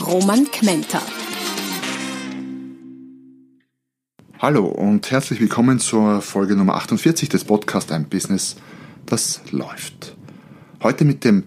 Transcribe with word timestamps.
Roman 0.00 0.44
Kmenter. 0.50 1.00
Hallo 4.38 4.66
und 4.66 5.10
herzlich 5.10 5.40
willkommen 5.40 5.78
zur 5.78 6.20
Folge 6.20 6.54
Nummer 6.54 6.74
48 6.74 7.30
des 7.30 7.44
Podcasts 7.44 7.90
Ein 7.90 8.04
Business, 8.04 8.56
das 9.06 9.40
läuft. 9.50 10.14
Heute 10.82 11.06
mit 11.06 11.24
dem 11.24 11.44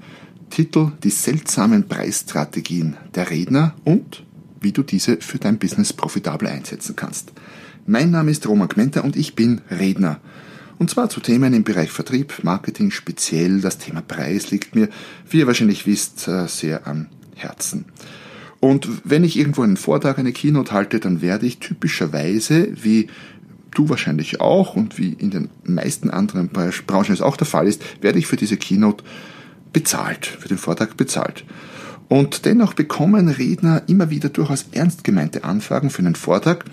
Titel 0.50 0.94
Die 1.04 1.12
seltsamen 1.12 1.88
Preisstrategien 1.88 2.98
der 3.14 3.30
Redner 3.30 3.76
und 3.86 4.24
wie 4.60 4.72
du 4.72 4.82
diese 4.82 5.18
für 5.18 5.38
dein 5.38 5.60
Business 5.60 5.94
profitabel 5.94 6.48
einsetzen 6.48 6.96
kannst. 6.96 7.32
Mein 7.86 8.10
Name 8.10 8.32
ist 8.32 8.48
Roman 8.48 8.68
Kmenter 8.68 9.04
und 9.04 9.16
ich 9.16 9.36
bin 9.36 9.62
Redner. 9.70 10.20
Und 10.80 10.90
zwar 10.90 11.10
zu 11.10 11.20
Themen 11.20 11.54
im 11.54 11.64
Bereich 11.64 11.92
Vertrieb, 11.92 12.44
Marketing, 12.44 12.90
speziell 12.90 13.62
das 13.62 13.78
Thema 13.78 14.02
Preis 14.02 14.50
liegt 14.50 14.74
mir, 14.74 14.90
wie 15.30 15.38
ihr 15.38 15.48
wahrscheinlich 15.48 15.86
wisst, 15.86 16.28
äh, 16.28 16.48
sehr 16.48 16.88
am 16.88 17.08
Herzen. 17.36 17.86
Und 18.60 18.88
wenn 19.04 19.24
ich 19.24 19.38
irgendwo 19.38 19.62
einen 19.62 19.78
Vortrag, 19.78 20.20
eine 20.20 20.34
Keynote 20.34 20.72
halte, 20.72 21.00
dann 21.00 21.22
werde 21.22 21.46
ich 21.46 21.60
typischerweise, 21.60 22.70
wie 22.84 23.08
du 23.72 23.90
wahrscheinlich 23.90 24.42
auch 24.42 24.76
und 24.76 24.98
wie 24.98 25.14
in 25.14 25.30
den 25.30 25.50
meisten 25.64 26.10
anderen 26.10 26.50
Branchen 26.50 27.14
es 27.14 27.22
auch 27.22 27.38
der 27.38 27.48
Fall 27.48 27.68
ist, 27.68 27.82
werde 28.02 28.20
ich 28.20 28.28
für 28.28 28.36
diese 28.36 28.58
Keynote 28.58 29.04
bezahlt, 29.72 30.26
für 30.26 30.48
den 30.48 30.58
Vortrag 30.58 30.98
bezahlt. 30.98 31.46
Und 32.10 32.46
dennoch 32.46 32.74
bekommen 32.74 33.28
Redner 33.30 33.84
immer 33.86 34.10
wieder 34.10 34.30
durchaus 34.30 34.66
ernst 34.72 35.04
gemeinte 35.04 35.44
Anfragen 35.44 35.92
für 35.92 36.00
einen 36.00 36.16
Vortrag, 36.16 36.66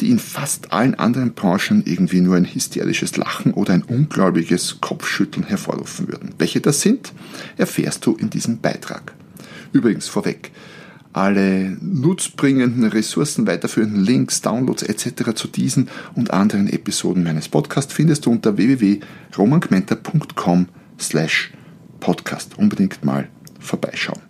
die 0.00 0.10
in 0.10 0.18
fast 0.18 0.72
allen 0.72 0.96
anderen 0.96 1.34
Branchen 1.34 1.84
irgendwie 1.86 2.20
nur 2.20 2.36
ein 2.36 2.52
hysterisches 2.52 3.16
Lachen 3.16 3.54
oder 3.54 3.72
ein 3.72 3.84
unglaubliches 3.84 4.80
Kopfschütteln 4.80 5.46
hervorrufen 5.46 6.08
würden. 6.08 6.34
Welche 6.38 6.60
das 6.60 6.80
sind, 6.80 7.12
erfährst 7.56 8.04
du 8.04 8.16
in 8.16 8.30
diesem 8.30 8.58
Beitrag. 8.58 9.14
Übrigens 9.72 10.08
vorweg, 10.08 10.50
alle 11.12 11.76
nutzbringenden, 11.80 12.84
Ressourcen, 12.84 13.46
weiterführenden 13.46 14.02
Links, 14.02 14.40
Downloads 14.42 14.82
etc. 14.82 15.34
zu 15.34 15.48
diesen 15.48 15.88
und 16.14 16.32
anderen 16.32 16.68
Episoden 16.68 17.24
meines 17.24 17.48
Podcasts 17.48 17.92
findest 17.92 18.26
du 18.26 18.30
unter 18.30 18.56
www.romankmenta.com 18.56 20.68
slash 20.98 21.52
podcast. 21.98 22.56
Unbedingt 22.58 23.04
mal 23.04 23.28
vorbeischauen. 23.58 24.20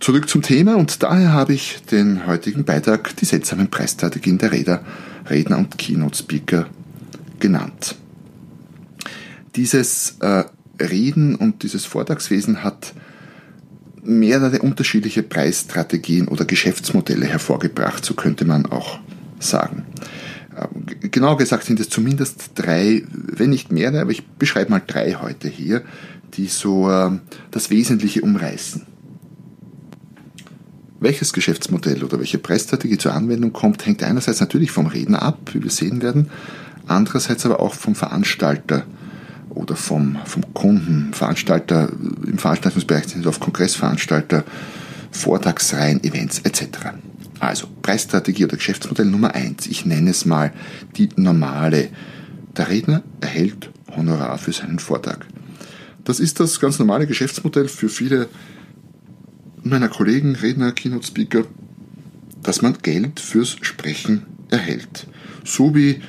Zurück 0.00 0.28
zum 0.28 0.42
Thema 0.42 0.76
und 0.76 1.02
daher 1.02 1.32
habe 1.32 1.54
ich 1.54 1.80
den 1.90 2.26
heutigen 2.26 2.64
Beitrag 2.64 3.16
die 3.16 3.24
seltsamen 3.24 3.70
Preisstrategien 3.70 4.36
der 4.36 4.52
Räder, 4.52 4.84
Redner 5.30 5.56
und 5.56 5.78
Keynote-Speaker 5.78 6.66
genannt. 7.40 7.96
Dieses 9.56 10.16
äh, 10.20 10.44
Reden 10.78 11.36
und 11.36 11.62
dieses 11.62 11.86
Vortragswesen 11.86 12.62
hat 12.62 12.92
mehrere 14.04 14.60
unterschiedliche 14.60 15.22
Preisstrategien 15.22 16.28
oder 16.28 16.44
Geschäftsmodelle 16.44 17.26
hervorgebracht, 17.26 18.04
so 18.04 18.14
könnte 18.14 18.44
man 18.44 18.66
auch 18.66 18.98
sagen. 19.38 19.84
Genau 21.00 21.36
gesagt 21.36 21.64
sind 21.64 21.80
es 21.80 21.88
zumindest 21.88 22.52
drei, 22.54 23.02
wenn 23.10 23.50
nicht 23.50 23.72
mehrere, 23.72 24.02
aber 24.02 24.12
ich 24.12 24.26
beschreibe 24.26 24.70
mal 24.70 24.82
drei 24.86 25.14
heute 25.14 25.48
hier, 25.48 25.82
die 26.34 26.46
so 26.46 26.90
ähm, 26.90 27.20
das 27.50 27.70
Wesentliche 27.70 28.22
umreißen. 28.22 28.86
Welches 31.00 31.32
Geschäftsmodell 31.32 32.04
oder 32.04 32.18
welche 32.18 32.38
Preisstrategie 32.38 32.98
zur 32.98 33.14
Anwendung 33.14 33.52
kommt, 33.52 33.84
hängt 33.84 34.02
einerseits 34.02 34.40
natürlich 34.40 34.70
vom 34.70 34.86
Redner 34.86 35.22
ab, 35.22 35.38
wie 35.52 35.62
wir 35.62 35.70
sehen 35.70 36.02
werden, 36.02 36.30
andererseits 36.86 37.44
aber 37.44 37.60
auch 37.60 37.74
vom 37.74 37.94
Veranstalter 37.94 38.84
oder 39.54 39.76
vom, 39.76 40.18
vom 40.24 40.54
Kunden, 40.54 41.12
Veranstalter, 41.14 41.90
im 42.26 42.38
Veranstaltungsbereich 42.38 43.06
sind 43.06 43.22
es 43.22 43.26
oft 43.26 43.40
Kongressveranstalter, 43.40 44.44
Vortragsreihen, 45.10 46.02
Events 46.02 46.40
etc. 46.40 46.66
Also 47.40 47.68
Preisstrategie 47.82 48.44
oder 48.44 48.56
Geschäftsmodell 48.56 49.06
Nummer 49.06 49.34
eins. 49.34 49.66
Ich 49.66 49.86
nenne 49.86 50.10
es 50.10 50.24
mal 50.24 50.52
die 50.96 51.08
normale. 51.16 51.88
Der 52.56 52.68
Redner 52.68 53.02
erhält 53.20 53.70
Honorar 53.96 54.38
für 54.38 54.52
seinen 54.52 54.78
Vortrag. 54.78 55.26
Das 56.04 56.20
ist 56.20 56.40
das 56.40 56.60
ganz 56.60 56.78
normale 56.78 57.06
Geschäftsmodell 57.06 57.68
für 57.68 57.88
viele 57.88 58.28
meiner 59.62 59.88
Kollegen, 59.88 60.36
Redner, 60.36 60.72
Keynote 60.72 61.06
Speaker, 61.06 61.44
dass 62.42 62.60
man 62.60 62.76
Geld 62.82 63.20
fürs 63.20 63.56
Sprechen 63.62 64.26
erhält. 64.50 65.06
So 65.44 65.74
wie 65.74 66.00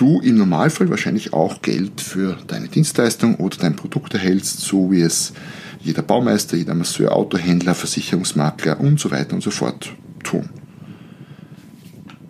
du 0.00 0.20
im 0.20 0.38
Normalfall 0.38 0.88
wahrscheinlich 0.88 1.32
auch 1.34 1.60
Geld 1.60 2.00
für 2.00 2.38
deine 2.46 2.68
Dienstleistung 2.68 3.34
oder 3.36 3.58
dein 3.58 3.76
Produkt 3.76 4.14
erhältst, 4.14 4.60
so 4.60 4.90
wie 4.90 5.02
es 5.02 5.34
jeder 5.80 6.02
Baumeister, 6.02 6.56
jeder 6.56 6.74
Masseur, 6.74 7.12
Autohändler, 7.12 7.74
Versicherungsmakler 7.74 8.80
und 8.80 8.98
so 8.98 9.10
weiter 9.10 9.34
und 9.34 9.42
so 9.42 9.50
fort 9.50 9.92
tun. 10.24 10.48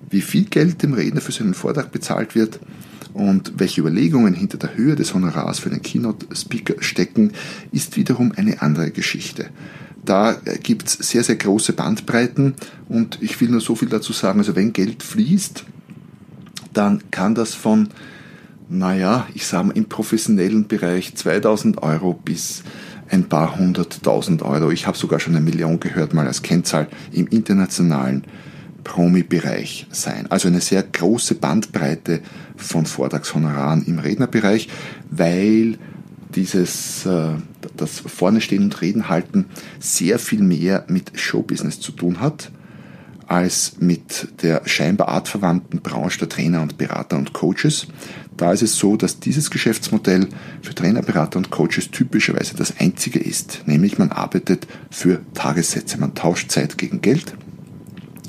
Wie 0.08 0.20
viel 0.20 0.44
Geld 0.44 0.82
dem 0.82 0.94
Redner 0.94 1.20
für 1.20 1.31
seinen 1.31 1.54
Vortrag 1.54 1.92
bezahlt 1.92 2.34
wird 2.34 2.58
und 3.12 3.53
welche 3.58 3.81
Überlegungen 3.81 4.34
hinter 4.34 4.58
der 4.58 4.76
Höhe 4.76 4.97
des 4.97 5.14
Honorars 5.14 5.60
für 5.60 5.70
den 5.70 5.82
Keynote-Speaker 5.82 6.82
stecken, 6.82 7.32
ist 7.70 7.97
wiederum 7.97 8.32
eine 8.34 8.62
andere 8.62 8.91
Geschichte. 8.91 9.50
Da 10.04 10.37
gibt 10.62 10.88
es 10.88 10.94
sehr, 10.94 11.22
sehr 11.22 11.37
große 11.37 11.75
Bandbreiten 11.75 12.54
und 12.88 13.19
ich 13.20 13.41
will 13.41 13.50
nur 13.50 13.60
so 13.60 13.76
viel 13.76 13.88
dazu 13.88 14.12
sagen, 14.12 14.41
also 14.41 14.56
wenn 14.56 14.72
Geld 14.72 15.04
fließt, 15.04 15.64
dann 16.72 17.10
kann 17.10 17.34
das 17.34 17.54
von, 17.54 17.88
naja, 18.69 19.26
ich 19.34 19.47
sage 19.47 19.69
mal 19.69 19.76
im 19.76 19.86
professionellen 19.86 20.69
Bereich 20.69 21.14
2000 21.14 21.82
Euro 21.82 22.14
bis 22.14 22.62
ein 23.10 23.28
paar 23.28 23.58
hunderttausend 23.58 24.42
Euro. 24.42 24.70
Ich 24.70 24.86
habe 24.86 24.97
sogar 24.97 25.19
schon 25.19 25.34
eine 25.34 25.44
Million 25.44 25.81
gehört, 25.81 26.14
mal 26.14 26.26
als 26.26 26.42
Kennzahl 26.42 26.86
im 27.12 27.26
internationalen 27.26 28.25
Promi-Bereich 28.84 29.86
sein. 29.91 30.26
Also 30.31 30.48
eine 30.48 30.60
sehr 30.60 30.82
große 30.82 31.34
Bandbreite 31.34 32.20
von 32.56 32.87
Vortragshonoraren 32.87 33.84
im 33.87 33.98
Rednerbereich, 33.98 34.69
weil 35.10 35.78
dieses, 36.34 37.04
äh, 37.06 37.32
das 37.76 38.00
vorne 38.00 38.41
stehen 38.41 38.62
und 38.62 38.81
reden 38.81 39.08
halten 39.08 39.47
sehr 39.81 40.19
viel 40.19 40.42
mehr 40.42 40.84
mit 40.88 41.12
Showbusiness 41.19 41.81
zu 41.81 41.92
tun 41.92 42.20
hat 42.20 42.50
als 43.30 43.74
mit 43.78 44.42
der 44.42 44.62
scheinbar 44.66 45.08
artverwandten 45.08 45.80
Branche 45.80 46.18
der 46.18 46.28
Trainer 46.28 46.62
und 46.62 46.78
Berater 46.78 47.16
und 47.16 47.32
Coaches. 47.32 47.86
Da 48.36 48.52
ist 48.52 48.62
es 48.62 48.76
so, 48.76 48.96
dass 48.96 49.20
dieses 49.20 49.52
Geschäftsmodell 49.52 50.26
für 50.62 50.74
Trainer, 50.74 51.00
Berater 51.00 51.38
und 51.38 51.50
Coaches 51.50 51.92
typischerweise 51.92 52.56
das 52.56 52.80
einzige 52.80 53.20
ist, 53.20 53.62
nämlich 53.66 53.98
man 53.98 54.10
arbeitet 54.10 54.66
für 54.90 55.20
Tagessätze. 55.34 55.98
Man 55.98 56.16
tauscht 56.16 56.50
Zeit 56.50 56.76
gegen 56.76 57.02
Geld 57.02 57.34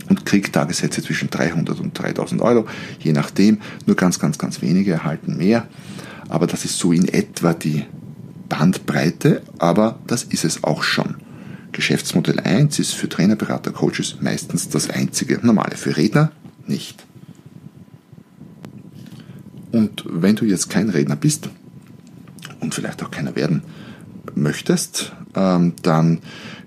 und 0.07 0.27
kriegt 0.27 0.53
Tagessätze 0.53 1.01
zwischen 1.01 1.31
300 1.31 1.79
und 1.79 1.97
3000 1.97 2.39
Euro, 2.43 2.67
je 2.99 3.13
nachdem. 3.13 3.59
Nur 3.87 3.95
ganz, 3.95 4.19
ganz, 4.19 4.37
ganz 4.37 4.61
wenige 4.61 4.91
erhalten 4.91 5.35
mehr. 5.35 5.67
Aber 6.29 6.45
das 6.45 6.63
ist 6.63 6.77
so 6.77 6.91
in 6.91 7.07
etwa 7.07 7.55
die 7.55 7.85
Bandbreite, 8.49 9.41
aber 9.57 9.97
das 10.05 10.21
ist 10.25 10.45
es 10.45 10.63
auch 10.63 10.83
schon. 10.83 11.15
Geschäftsmodell 11.71 12.39
1 12.39 12.79
ist 12.79 12.93
für 12.93 13.09
Trainer, 13.09 13.35
Berater, 13.35 13.71
Coaches 13.71 14.17
meistens 14.21 14.69
das 14.69 14.89
einzige 14.89 15.39
normale, 15.45 15.75
für 15.77 15.95
Redner 15.97 16.31
nicht. 16.67 17.05
Und 19.71 20.03
wenn 20.07 20.35
du 20.35 20.45
jetzt 20.45 20.69
kein 20.69 20.89
Redner 20.89 21.15
bist 21.15 21.49
und 22.59 22.73
vielleicht 22.73 23.01
auch 23.03 23.11
keiner 23.11 23.35
werden 23.35 23.63
möchtest, 24.35 25.13
ähm, 25.35 25.73
dann 25.81 26.19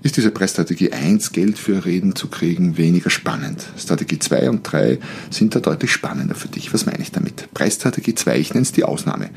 ist 0.02 0.16
diese 0.16 0.30
Preisstrategie 0.30 0.92
1, 0.92 1.32
Geld 1.32 1.58
für 1.58 1.84
Reden 1.84 2.14
zu 2.14 2.28
kriegen, 2.28 2.76
weniger 2.76 3.10
spannend. 3.10 3.64
Strategie 3.78 4.18
2 4.18 4.50
und 4.50 4.62
3 4.62 4.98
sind 5.30 5.54
da 5.54 5.60
deutlich 5.60 5.92
spannender 5.92 6.34
für 6.34 6.48
dich. 6.48 6.74
Was 6.74 6.86
meine 6.86 7.00
ich 7.00 7.10
damit? 7.10 7.48
Preisstrategie 7.54 8.14
2, 8.14 8.38
ich 8.38 8.54
nenne 8.54 8.62
es 8.62 8.72
die 8.72 8.84
Ausnahme. 8.84 9.30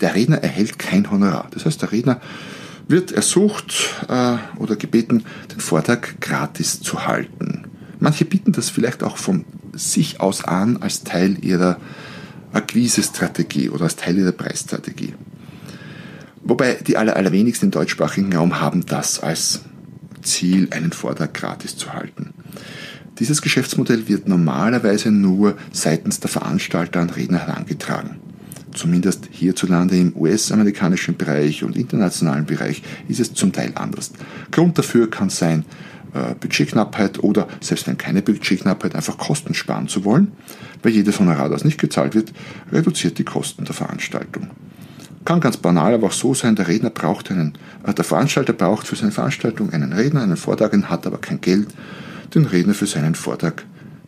Der 0.00 0.14
Redner 0.14 0.38
erhält 0.38 0.78
kein 0.78 1.10
Honorar. 1.10 1.48
Das 1.52 1.64
heißt, 1.64 1.80
der 1.80 1.92
Redner 1.92 2.20
wird 2.90 3.12
ersucht 3.12 3.94
äh, 4.08 4.36
oder 4.58 4.76
gebeten, 4.76 5.24
den 5.52 5.60
Vortrag 5.60 6.20
gratis 6.20 6.80
zu 6.80 7.06
halten. 7.06 7.64
Manche 7.98 8.24
bieten 8.24 8.52
das 8.52 8.70
vielleicht 8.70 9.02
auch 9.02 9.16
von 9.16 9.44
sich 9.72 10.20
aus 10.20 10.44
an 10.44 10.78
als 10.78 11.04
Teil 11.04 11.42
ihrer 11.44 11.78
Akquise-Strategie 12.52 13.70
oder 13.70 13.84
als 13.84 13.96
Teil 13.96 14.18
ihrer 14.18 14.32
Preisstrategie. 14.32 15.14
Wobei 16.42 16.74
die 16.74 16.96
aller, 16.96 17.16
allerwenigsten 17.16 17.66
im 17.66 17.70
deutschsprachigen 17.70 18.34
Raum 18.34 18.60
haben 18.60 18.84
das 18.86 19.20
als 19.20 19.60
Ziel, 20.22 20.68
einen 20.70 20.92
Vortrag 20.92 21.34
gratis 21.34 21.76
zu 21.76 21.92
halten. 21.92 22.30
Dieses 23.18 23.42
Geschäftsmodell 23.42 24.08
wird 24.08 24.28
normalerweise 24.28 25.10
nur 25.10 25.56
seitens 25.72 26.20
der 26.20 26.30
Veranstalter 26.30 27.00
an 27.00 27.10
Redner 27.10 27.46
herangetragen. 27.46 28.16
Zumindest 28.80 29.28
hierzulande 29.30 29.94
im 29.98 30.16
US-amerikanischen 30.16 31.14
Bereich 31.14 31.62
und 31.64 31.76
internationalen 31.76 32.46
Bereich 32.46 32.82
ist 33.08 33.20
es 33.20 33.34
zum 33.34 33.52
Teil 33.52 33.72
anders. 33.74 34.10
Grund 34.50 34.78
dafür 34.78 35.10
kann 35.10 35.28
sein 35.28 35.66
äh, 36.14 36.34
Budgetknappheit 36.34 37.22
oder 37.22 37.46
selbst 37.60 37.86
wenn 37.86 37.98
keine 37.98 38.22
Budgetknappheit 38.22 38.94
einfach 38.94 39.18
Kosten 39.18 39.52
sparen 39.52 39.86
zu 39.86 40.06
wollen. 40.06 40.32
Weil 40.82 40.92
jedes 40.92 41.20
Honorar, 41.20 41.50
das 41.50 41.62
nicht 41.62 41.76
gezahlt 41.78 42.14
wird, 42.14 42.32
reduziert 42.72 43.18
die 43.18 43.24
Kosten 43.24 43.66
der 43.66 43.74
Veranstaltung. 43.74 44.48
Kann 45.26 45.40
ganz 45.40 45.58
banal 45.58 45.92
aber 45.92 46.06
auch 46.06 46.12
so 46.12 46.32
sein, 46.32 46.56
der 46.56 46.66
Redner 46.66 46.88
braucht 46.88 47.30
einen, 47.30 47.58
äh, 47.84 47.92
der 47.92 48.04
Veranstalter 48.04 48.54
braucht 48.54 48.86
für 48.86 48.96
seine 48.96 49.12
Veranstaltung 49.12 49.74
einen 49.74 49.92
Redner, 49.92 50.22
einen 50.22 50.38
Vortrag, 50.38 50.72
hat 50.88 51.06
aber 51.06 51.18
kein 51.18 51.42
Geld 51.42 51.68
den 52.34 52.46
Redner 52.46 52.72
für 52.72 52.86
seinen 52.86 53.14
Vortrag 53.14 53.62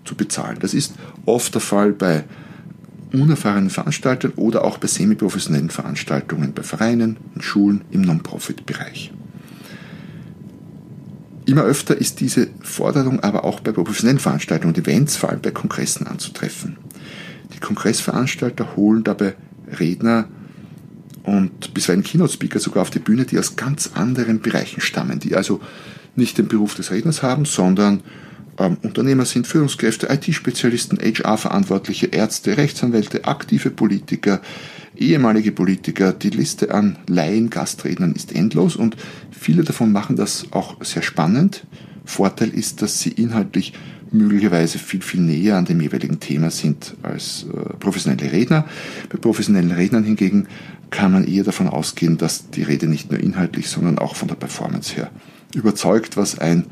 zu 0.07 0.15
bezahlen. 0.15 0.57
Das 0.61 0.73
ist 0.73 0.95
oft 1.27 1.53
der 1.53 1.61
Fall 1.61 1.93
bei 1.93 2.25
unerfahrenen 3.13 3.71
Veranstaltern 3.71 4.33
oder 4.37 4.65
auch 4.65 4.79
bei 4.79 4.87
semiprofessionellen 4.87 5.71
Veranstaltungen, 5.71 6.53
bei 6.53 6.63
Vereinen, 6.63 7.17
in 7.35 7.43
Schulen, 7.43 7.83
im 7.91 8.03
Non-Profit-Bereich. 8.03 9.13
Immer 11.45 11.65
öfter 11.65 11.97
ist 11.97 12.21
diese 12.21 12.49
Forderung 12.61 13.21
aber 13.21 13.45
auch 13.45 13.61
bei 13.61 13.73
professionellen 13.73 14.21
Veranstaltungen 14.21 14.75
und 14.75 14.79
Events, 14.79 15.17
vor 15.17 15.31
allem 15.31 15.41
bei 15.41 15.51
Kongressen 15.51 16.07
anzutreffen. 16.07 16.77
Die 17.55 17.59
Kongressveranstalter 17.59 18.77
holen 18.77 19.03
dabei 19.03 19.35
Redner 19.79 20.29
und 21.25 21.75
bisweilen 21.75 22.03
Keynote-Speaker 22.03 22.59
sogar 22.59 22.83
auf 22.83 22.91
die 22.91 22.99
Bühne, 22.99 23.25
die 23.25 23.39
aus 23.39 23.57
ganz 23.57 23.91
anderen 23.95 24.41
Bereichen 24.41 24.81
stammen, 24.81 25.19
die 25.19 25.35
also 25.35 25.61
nicht 26.15 26.39
den 26.39 26.49
Beruf 26.49 26.75
des 26.75 26.91
Redners 26.91 27.23
haben, 27.23 27.45
sondern 27.45 28.03
ähm, 28.59 28.77
Unternehmer 28.83 29.25
sind, 29.25 29.47
Führungskräfte, 29.47 30.09
IT-Spezialisten, 30.11 30.99
HR-Verantwortliche, 30.99 32.07
Ärzte, 32.07 32.57
Rechtsanwälte, 32.57 33.25
aktive 33.25 33.71
Politiker, 33.71 34.41
ehemalige 34.97 35.53
Politiker. 35.53 36.13
Die 36.13 36.31
Liste 36.31 36.75
an 36.75 36.99
Laien, 37.09 37.51
Gastrednern 37.51 38.13
ist 38.13 38.35
endlos 38.35 38.77
und 38.77 38.97
viele 39.31 39.65
davon 39.65 39.93
machen 39.93 40.17
das 40.17 40.47
auch 40.51 40.83
sehr 40.85 41.03
spannend. 41.03 41.65
Vorteil 42.05 42.51
ist, 42.51 42.83
dass 42.83 43.01
sie 43.01 43.11
inhaltlich 43.11 43.73
möglicherweise 44.11 44.79
viel, 44.79 45.01
viel 45.01 45.21
näher 45.21 45.57
an 45.57 45.65
dem 45.65 45.81
jeweiligen 45.81 46.21
Thema 46.21 46.51
sind 46.51 46.95
als 47.03 47.47
äh, 47.53 47.75
professionelle 47.77 48.31
Redner. 48.31 48.67
Bei 49.09 49.19
professionellen 49.19 49.71
Rednern 49.71 50.05
hingegen 50.05 50.49
kann 50.91 51.13
man 51.13 51.25
eher 51.27 51.45
davon 51.45 51.69
ausgehen, 51.69 52.19
dass 52.19 52.51
die 52.51 52.63
Rede 52.63 52.87
nicht 52.87 53.11
nur 53.11 53.19
inhaltlich, 53.19 53.69
sondern 53.69 53.99
auch 53.99 54.15
von 54.15 54.29
der 54.29 54.35
Performance 54.35 54.95
her 54.95 55.11
überzeugt, 55.55 56.17
was 56.17 56.39
ein 56.39 56.67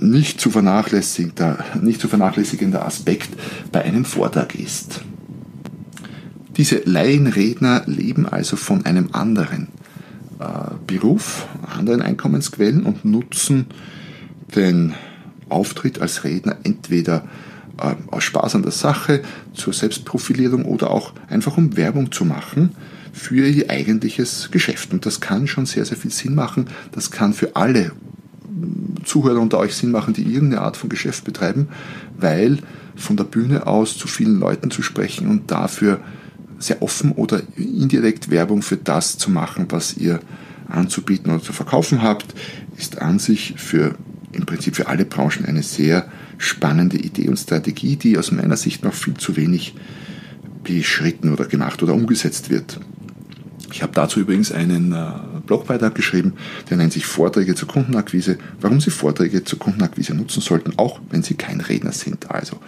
nicht, 0.00 0.40
zu 0.40 0.50
vernachlässigender, 0.50 1.64
nicht 1.82 2.00
zu 2.00 2.06
vernachlässigender 2.08 2.86
Aspekt 2.86 3.30
bei 3.72 3.82
einem 3.82 4.04
Vortrag 4.04 4.54
ist. 4.54 5.00
Diese 6.56 6.82
Laienredner 6.84 7.82
leben 7.86 8.26
also 8.26 8.56
von 8.56 8.84
einem 8.84 9.10
anderen 9.12 9.68
äh, 10.40 10.44
Beruf, 10.86 11.46
anderen 11.76 12.02
Einkommensquellen 12.02 12.84
und 12.84 13.04
nutzen 13.04 13.66
den 14.54 14.94
Auftritt 15.48 16.00
als 16.00 16.24
Redner 16.24 16.56
entweder 16.64 17.24
äh, 17.78 17.94
aus 18.10 18.24
Spaß 18.24 18.56
an 18.56 18.62
der 18.62 18.72
Sache, 18.72 19.22
zur 19.54 19.72
Selbstprofilierung 19.72 20.64
oder 20.64 20.90
auch 20.90 21.12
einfach 21.28 21.56
um 21.56 21.76
Werbung 21.76 22.10
zu 22.10 22.24
machen 22.24 22.74
für 23.12 23.46
ihr 23.46 23.70
eigentliches 23.70 24.50
Geschäft. 24.50 24.92
Und 24.92 25.06
das 25.06 25.20
kann 25.20 25.46
schon 25.46 25.66
sehr, 25.66 25.84
sehr 25.84 25.96
viel 25.96 26.10
Sinn 26.10 26.34
machen. 26.34 26.66
Das 26.92 27.10
kann 27.10 27.34
für 27.34 27.54
alle 27.56 27.92
Zuhörer 29.08 29.40
unter 29.40 29.58
euch 29.58 29.74
Sinn 29.74 29.90
machen, 29.90 30.14
die 30.14 30.22
irgendeine 30.22 30.62
Art 30.62 30.76
von 30.76 30.88
Geschäft 30.88 31.24
betreiben, 31.24 31.68
weil 32.16 32.58
von 32.94 33.16
der 33.16 33.24
Bühne 33.24 33.66
aus 33.66 33.96
zu 33.96 34.06
vielen 34.06 34.38
Leuten 34.38 34.70
zu 34.70 34.82
sprechen 34.82 35.28
und 35.28 35.50
dafür 35.50 36.00
sehr 36.58 36.82
offen 36.82 37.12
oder 37.12 37.40
indirekt 37.56 38.30
Werbung 38.30 38.62
für 38.62 38.76
das 38.76 39.16
zu 39.16 39.30
machen, 39.30 39.66
was 39.70 39.96
ihr 39.96 40.20
anzubieten 40.68 41.32
oder 41.32 41.42
zu 41.42 41.52
verkaufen 41.52 42.02
habt, 42.02 42.34
ist 42.76 43.00
an 43.00 43.18
sich 43.18 43.54
für 43.56 43.94
im 44.32 44.44
Prinzip 44.44 44.76
für 44.76 44.88
alle 44.88 45.04
Branchen 45.04 45.46
eine 45.46 45.62
sehr 45.62 46.06
spannende 46.36 46.98
Idee 46.98 47.28
und 47.28 47.38
Strategie, 47.38 47.96
die 47.96 48.18
aus 48.18 48.30
meiner 48.30 48.56
Sicht 48.56 48.84
noch 48.84 48.92
viel 48.92 49.14
zu 49.14 49.36
wenig 49.36 49.74
beschritten 50.62 51.32
oder 51.32 51.46
gemacht 51.46 51.82
oder 51.82 51.94
umgesetzt 51.94 52.50
wird. 52.50 52.78
Ich 53.70 53.82
habe 53.82 53.92
dazu 53.92 54.20
übrigens 54.20 54.50
einen 54.50 54.92
äh, 54.92 55.10
Blogbeitrag 55.46 55.94
geschrieben, 55.94 56.34
der 56.70 56.78
nennt 56.78 56.92
sich 56.92 57.06
Vorträge 57.06 57.54
zur 57.54 57.68
Kundenakquise, 57.68 58.38
warum 58.60 58.80
Sie 58.80 58.90
Vorträge 58.90 59.44
zur 59.44 59.58
Kundenakquise 59.58 60.14
nutzen 60.14 60.40
sollten, 60.40 60.78
auch 60.78 61.00
wenn 61.10 61.22
Sie 61.22 61.34
kein 61.34 61.60
Redner 61.60 61.92
sind. 61.92 62.30
Also, 62.30 62.58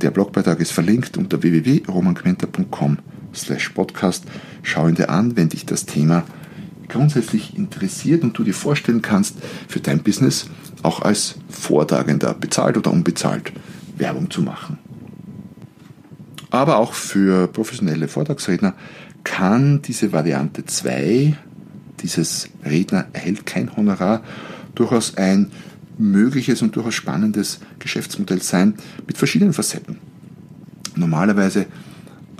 der 0.00 0.10
Blogbeitrag 0.10 0.60
ist 0.60 0.72
verlinkt 0.72 1.16
unter 1.16 1.42
www.romanquenter.com 1.42 2.98
slash 3.34 3.70
podcast. 3.70 4.24
Schau 4.62 4.88
ihn 4.88 4.94
dir 4.94 5.10
an, 5.10 5.36
wenn 5.36 5.48
dich 5.48 5.66
das 5.66 5.86
Thema 5.86 6.24
grundsätzlich 6.88 7.56
interessiert 7.56 8.22
und 8.22 8.36
du 8.36 8.44
dir 8.44 8.54
vorstellen 8.54 9.02
kannst, 9.02 9.36
für 9.68 9.80
dein 9.80 10.02
Business 10.02 10.46
auch 10.82 11.02
als 11.02 11.36
Vortragender, 11.48 12.34
bezahlt 12.34 12.76
oder 12.76 12.92
unbezahlt, 12.92 13.52
Werbung 13.96 14.30
zu 14.30 14.42
machen. 14.42 14.78
Aber 16.50 16.78
auch 16.78 16.94
für 16.94 17.46
professionelle 17.46 18.08
Vortragsredner 18.08 18.74
kann 19.24 19.82
diese 19.82 20.12
Variante 20.12 20.64
2, 20.64 21.36
dieses 22.02 22.48
Redner 22.64 23.06
erhält 23.12 23.46
kein 23.46 23.76
Honorar, 23.76 24.22
durchaus 24.74 25.16
ein 25.16 25.50
mögliches 25.98 26.62
und 26.62 26.74
durchaus 26.76 26.94
spannendes 26.94 27.60
Geschäftsmodell 27.78 28.42
sein 28.42 28.74
mit 29.06 29.18
verschiedenen 29.18 29.52
Facetten. 29.52 29.98
Normalerweise 30.96 31.66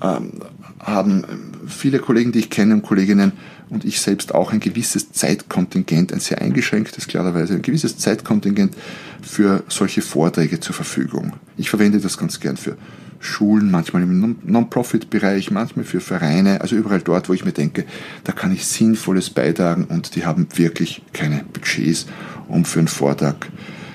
ähm, 0.03 0.33
haben 0.79 1.25
viele 1.67 1.99
Kollegen, 1.99 2.33
die 2.33 2.41
ich 2.41 2.51
kenne 2.51 2.75
und 2.75 2.83
Kolleginnen 2.83 3.33
und 3.69 3.85
ich 3.85 4.01
selbst 4.01 4.35
auch 4.35 4.53
ein 4.53 4.61
gewisses 4.61 5.13
Zeitkontingent, 5.13 6.13
ein 6.13 6.21
sehr 6.21 6.41
eingeschränktes 6.41 7.07
klarerweise, 7.07 7.55
ein 7.55 7.63
gewisses 7.63 7.99
Zeitkontingent 7.99 8.75
für 9.23 9.63
solche 9.69 10.03
Vorträge 10.03 10.59
zur 10.59 10.75
Verfügung. 10.75 11.35
Ich 11.57 11.71
verwende 11.71 12.01
das 12.01 12.19
ganz 12.19 12.41
gern 12.41 12.57
für 12.57 12.77
Schulen, 13.21 13.71
manchmal 13.71 14.03
im 14.03 14.37
Non-Profit-Bereich, 14.43 15.51
manchmal 15.51 15.85
für 15.85 16.01
Vereine, 16.01 16.63
also 16.63 16.75
überall 16.75 17.03
dort, 17.03 17.29
wo 17.29 17.35
ich 17.35 17.45
mir 17.45 17.53
denke, 17.53 17.85
da 18.25 18.33
kann 18.33 18.51
ich 18.51 18.67
Sinnvolles 18.67 19.29
beitragen 19.29 19.85
und 19.85 20.17
die 20.17 20.25
haben 20.25 20.49
wirklich 20.55 21.03
keine 21.13 21.45
Budgets, 21.53 22.07
um 22.49 22.65
für 22.65 22.79
einen 22.79 22.89
Vortrag 22.89 23.51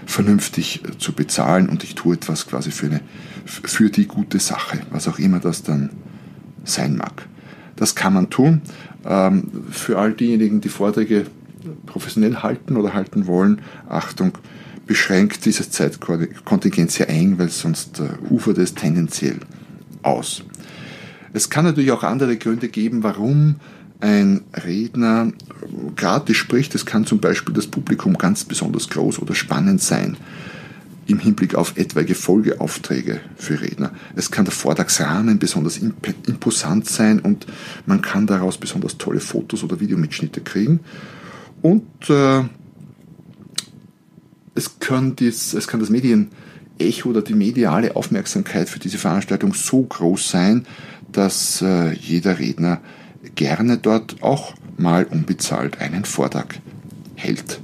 vernünftig 0.05 0.83
äh, 0.85 0.97
zu 0.99 1.13
bezahlen 1.13 1.69
und 1.69 1.83
ich 1.83 1.95
tue 1.95 2.15
etwas 2.15 2.47
quasi 2.47 2.69
für, 2.69 2.85
eine, 2.85 3.01
für 3.45 3.89
die 3.89 4.05
gute 4.05 4.39
Sache, 4.39 4.79
was 4.91 5.07
auch 5.07 5.17
immer 5.17 5.39
das 5.39 5.63
dann 5.63 5.89
sein 6.63 6.95
mag. 6.95 7.27
Das 7.75 7.95
kann 7.95 8.13
man 8.13 8.29
tun. 8.29 8.61
Ähm, 9.05 9.49
für 9.71 9.97
all 9.97 10.13
diejenigen, 10.13 10.61
die 10.61 10.69
Vorträge 10.69 11.25
professionell 11.87 12.37
halten 12.37 12.77
oder 12.77 12.93
halten 12.93 13.25
wollen, 13.25 13.61
Achtung, 13.89 14.37
beschränkt 14.85 15.45
dieses 15.45 15.71
Zeitkontingent 15.71 16.91
sehr 16.91 17.09
eng, 17.09 17.37
weil 17.37 17.49
sonst 17.49 17.99
äh, 17.99 18.09
ufert 18.29 18.57
es 18.57 18.75
tendenziell 18.75 19.39
aus. 20.03 20.43
Es 21.33 21.49
kann 21.49 21.65
natürlich 21.65 21.91
auch 21.91 22.03
andere 22.03 22.37
Gründe 22.37 22.69
geben, 22.69 23.03
warum 23.03 23.55
ein 23.99 24.41
Redner 24.53 25.31
gratis 25.95 26.37
spricht. 26.37 26.75
Es 26.75 26.85
kann 26.85 27.05
zum 27.05 27.19
Beispiel 27.19 27.53
das 27.53 27.67
Publikum 27.67 28.17
ganz 28.17 28.43
besonders 28.43 28.89
groß 28.89 29.19
oder 29.19 29.35
spannend 29.35 29.81
sein 29.81 30.17
im 31.07 31.19
Hinblick 31.19 31.55
auf 31.55 31.77
etwaige 31.77 32.15
Folgeaufträge 32.15 33.19
für 33.35 33.61
Redner. 33.61 33.91
Es 34.15 34.31
kann 34.31 34.45
der 34.45 34.53
Vortragsrahmen 34.53 35.37
besonders 35.37 35.77
imposant 35.77 36.89
sein 36.89 37.19
und 37.19 37.45
man 37.85 38.01
kann 38.01 38.25
daraus 38.27 38.57
besonders 38.57 38.97
tolle 38.97 39.19
Fotos 39.19 39.63
oder 39.63 39.79
Videomitschnitte 39.79 40.41
kriegen. 40.41 40.79
Und 41.61 42.09
äh, 42.09 42.43
es 44.55 44.79
kann, 44.79 45.15
dies, 45.15 45.53
es 45.53 45.67
kann 45.67 45.79
das 45.79 45.89
Medienecho 45.89 47.09
oder 47.09 47.21
die 47.21 47.33
mediale 47.33 47.95
Aufmerksamkeit 47.95 48.69
für 48.69 48.79
diese 48.79 48.97
Veranstaltung 48.97 49.53
so 49.53 49.83
groß 49.83 50.29
sein, 50.29 50.65
dass 51.11 51.61
äh, 51.61 51.93
jeder 51.93 52.39
Redner 52.39 52.81
gerne 53.35 53.77
dort 53.77 54.21
auch 54.23 54.53
mal 54.77 55.05
unbezahlt 55.05 55.79
einen 55.79 56.05
Vortrag 56.05 56.59
hält. 57.15 57.59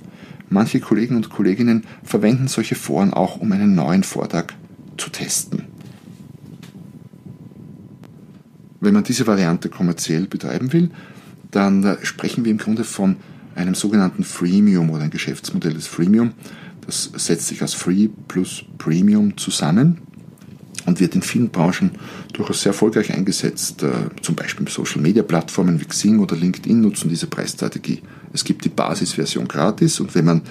Manche 0.49 0.79
Kollegen 0.79 1.15
und 1.15 1.29
Kolleginnen 1.29 1.85
verwenden 2.03 2.47
solche 2.47 2.75
Foren 2.75 3.13
auch, 3.13 3.37
um 3.37 3.51
einen 3.51 3.73
neuen 3.73 4.03
Vortrag 4.03 4.53
zu 4.97 5.09
testen. 5.09 5.63
Wenn 8.81 8.93
man 8.93 9.03
diese 9.03 9.27
Variante 9.27 9.69
kommerziell 9.69 10.27
betreiben 10.27 10.73
will, 10.73 10.91
dann 11.51 11.83
äh, 11.83 11.97
sprechen 12.03 12.43
wir 12.43 12.51
im 12.51 12.57
Grunde 12.57 12.83
von 12.83 13.17
einem 13.55 13.75
sogenannten 13.75 14.23
Freemium 14.23 14.89
oder 14.89 15.03
ein 15.03 15.09
Geschäftsmodell 15.09 15.73
des 15.73 15.87
Freemium. 15.87 16.31
Das 16.91 17.09
setzt 17.15 17.47
sich 17.47 17.63
aus 17.63 17.73
Free 17.73 18.09
plus 18.27 18.65
Premium 18.77 19.37
zusammen 19.37 20.01
und 20.85 20.99
wird 20.99 21.15
in 21.15 21.21
vielen 21.21 21.47
Branchen 21.47 21.91
durchaus 22.33 22.63
sehr 22.63 22.71
erfolgreich 22.71 23.13
eingesetzt. 23.13 23.81
Äh, 23.81 24.09
zum 24.21 24.35
Beispiel 24.35 24.67
Social 24.67 24.99
Media 24.99 25.23
Plattformen 25.23 25.79
wie 25.79 25.85
Xing 25.85 26.19
oder 26.19 26.35
LinkedIn 26.35 26.81
nutzen 26.81 27.07
diese 27.07 27.27
Preisstrategie. 27.27 28.01
Es 28.33 28.43
gibt 28.43 28.65
die 28.65 28.69
Basisversion 28.69 29.47
gratis 29.47 30.01
und 30.01 30.13
wenn 30.15 30.25
man 30.25 30.41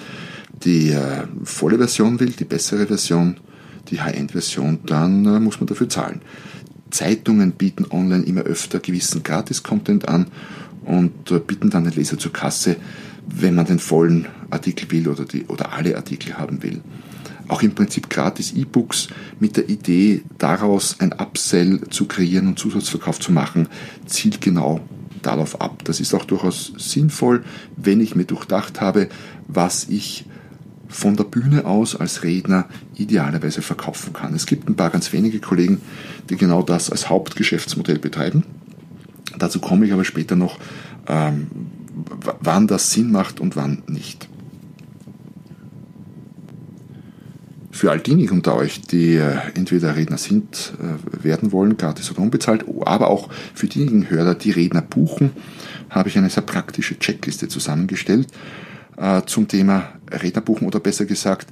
die 0.63 0.89
äh, 0.89 1.27
volle 1.43 1.77
Version 1.77 2.19
will, 2.19 2.31
die 2.31 2.45
bessere 2.45 2.87
Version, 2.87 3.37
die 3.91 4.01
High-End-Version, 4.01 4.79
dann 4.87 5.23
äh, 5.27 5.39
muss 5.39 5.59
man 5.59 5.67
dafür 5.67 5.89
zahlen. 5.89 6.21
Zeitungen 6.89 7.51
bieten 7.51 7.85
online 7.91 8.25
immer 8.25 8.41
öfter 8.41 8.79
gewissen 8.79 9.21
Gratis-Content 9.21 10.09
an 10.09 10.25
und 10.85 11.25
bitten 11.45 11.69
dann 11.69 11.83
den 11.83 11.93
Leser 11.93 12.17
zur 12.17 12.33
Kasse, 12.33 12.77
wenn 13.27 13.55
man 13.55 13.65
den 13.65 13.79
vollen 13.79 14.27
Artikel 14.49 14.91
will 14.91 15.07
oder, 15.07 15.25
die, 15.25 15.45
oder 15.45 15.73
alle 15.73 15.95
Artikel 15.95 16.37
haben 16.37 16.63
will. 16.63 16.81
Auch 17.47 17.61
im 17.63 17.75
Prinzip 17.75 18.09
gratis 18.09 18.53
E-Books 18.53 19.09
mit 19.39 19.57
der 19.57 19.69
Idee, 19.69 20.23
daraus 20.37 20.99
ein 20.99 21.11
Upsell 21.11 21.81
zu 21.89 22.05
kreieren 22.05 22.47
und 22.47 22.59
Zusatzverkauf 22.59 23.19
zu 23.19 23.31
machen, 23.31 23.67
zielt 24.05 24.41
genau 24.41 24.79
darauf 25.21 25.59
ab. 25.59 25.83
Das 25.83 25.99
ist 25.99 26.13
auch 26.13 26.25
durchaus 26.25 26.73
sinnvoll, 26.77 27.43
wenn 27.75 27.99
ich 27.99 28.15
mir 28.15 28.25
durchdacht 28.25 28.79
habe, 28.81 29.09
was 29.47 29.85
ich 29.89 30.25
von 30.87 31.15
der 31.15 31.23
Bühne 31.23 31.65
aus 31.65 31.95
als 31.95 32.23
Redner 32.23 32.67
idealerweise 32.95 33.61
verkaufen 33.61 34.13
kann. 34.13 34.33
Es 34.33 34.45
gibt 34.45 34.69
ein 34.69 34.75
paar 34.75 34.89
ganz 34.89 35.11
wenige 35.13 35.39
Kollegen, 35.39 35.81
die 36.29 36.35
genau 36.35 36.61
das 36.61 36.89
als 36.89 37.09
Hauptgeschäftsmodell 37.09 37.99
betreiben. 37.99 38.43
Dazu 39.37 39.59
komme 39.59 39.85
ich 39.85 39.93
aber 39.93 40.03
später 40.03 40.35
noch, 40.35 40.59
ähm, 41.07 41.47
wann 42.39 42.67
das 42.67 42.91
Sinn 42.91 43.11
macht 43.11 43.39
und 43.39 43.55
wann 43.55 43.83
nicht. 43.87 44.27
Für 47.71 47.91
all 47.91 47.99
diejenigen 47.99 48.35
unter 48.35 48.55
euch, 48.55 48.81
die 48.81 49.15
äh, 49.15 49.37
entweder 49.55 49.95
Redner 49.95 50.17
sind, 50.17 50.73
äh, 50.79 51.23
werden 51.23 51.51
wollen, 51.51 51.77
gratis 51.77 52.11
oder 52.11 52.21
unbezahlt, 52.21 52.65
aber 52.85 53.09
auch 53.09 53.29
für 53.53 53.67
diejenigen 53.67 54.09
Hörer, 54.09 54.35
die 54.35 54.51
Redner 54.51 54.81
buchen, 54.81 55.31
habe 55.89 56.09
ich 56.09 56.17
eine 56.17 56.29
sehr 56.29 56.43
praktische 56.43 56.99
Checkliste 56.99 57.47
zusammengestellt 57.47 58.27
äh, 58.97 59.23
zum 59.25 59.47
Thema 59.47 59.89
Redner 60.11 60.41
buchen 60.41 60.67
oder 60.67 60.79
besser 60.79 61.05
gesagt, 61.05 61.47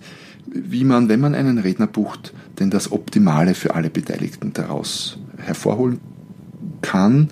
wie 0.46 0.84
man, 0.84 1.10
wenn 1.10 1.19
man 1.19 1.36
einen 1.36 1.58
Redner 1.58 1.88
bucht, 1.88 2.34
denn 2.60 2.69
das 2.69 2.91
Optimale 2.91 3.53
für 3.53 3.75
alle 3.75 3.89
Beteiligten 3.89 4.53
daraus 4.53 5.17
hervorholen 5.38 6.00
kann. 6.81 7.29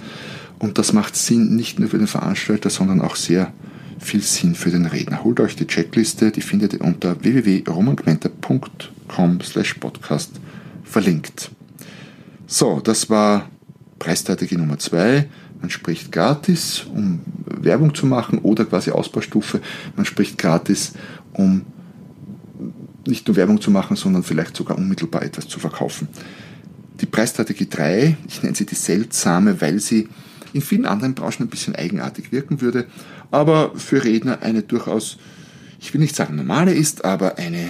Und 0.59 0.77
das 0.77 0.93
macht 0.93 1.15
Sinn 1.15 1.55
nicht 1.55 1.79
nur 1.79 1.89
für 1.89 1.97
den 1.97 2.07
Veranstalter, 2.07 2.69
sondern 2.69 3.01
auch 3.01 3.15
sehr 3.15 3.51
viel 3.99 4.21
Sinn 4.21 4.55
für 4.55 4.71
den 4.71 4.85
Redner. 4.85 5.23
Holt 5.23 5.39
euch 5.39 5.55
die 5.55 5.67
Checkliste, 5.67 6.31
die 6.31 6.41
findet 6.41 6.73
ihr 6.73 6.81
unter 6.81 7.23
www.romangmenta.com 7.23 9.41
slash 9.41 9.75
podcast 9.75 10.31
verlinkt. 10.83 11.51
So, 12.47 12.79
das 12.79 13.09
war 13.09 13.49
Preisstrategie 13.99 14.57
Nummer 14.57 14.79
zwei. 14.79 15.27
Man 15.59 15.69
spricht 15.69 16.11
gratis, 16.11 16.85
um 16.93 17.21
Werbung 17.45 17.95
zu 17.95 18.05
machen 18.05 18.39
oder 18.39 18.65
quasi 18.65 18.91
Ausbaustufe. 18.91 19.61
Man 19.95 20.05
spricht 20.05 20.37
gratis, 20.37 20.93
um 21.33 21.63
nicht 23.05 23.27
nur 23.27 23.35
Werbung 23.35 23.59
zu 23.59 23.71
machen, 23.71 23.95
sondern 23.95 24.23
vielleicht 24.23 24.55
sogar 24.55 24.77
unmittelbar 24.77 25.23
etwas 25.23 25.47
zu 25.47 25.59
verkaufen. 25.59 26.07
Die 27.01 27.05
Preisstrategie 27.05 27.69
3, 27.69 28.17
ich 28.27 28.43
nenne 28.43 28.55
sie 28.55 28.65
die 28.65 28.75
seltsame, 28.75 29.61
weil 29.61 29.79
sie 29.79 30.09
in 30.53 30.61
vielen 30.61 30.85
anderen 30.85 31.15
Branchen 31.15 31.43
ein 31.43 31.49
bisschen 31.49 31.75
eigenartig 31.75 32.31
wirken 32.31 32.61
würde, 32.61 32.85
aber 33.31 33.71
für 33.75 34.03
Redner 34.03 34.39
eine 34.41 34.63
durchaus, 34.63 35.17
ich 35.79 35.93
will 35.93 36.01
nicht 36.01 36.15
sagen 36.15 36.35
normale 36.35 36.73
ist, 36.73 37.05
aber 37.05 37.37
eine, 37.37 37.69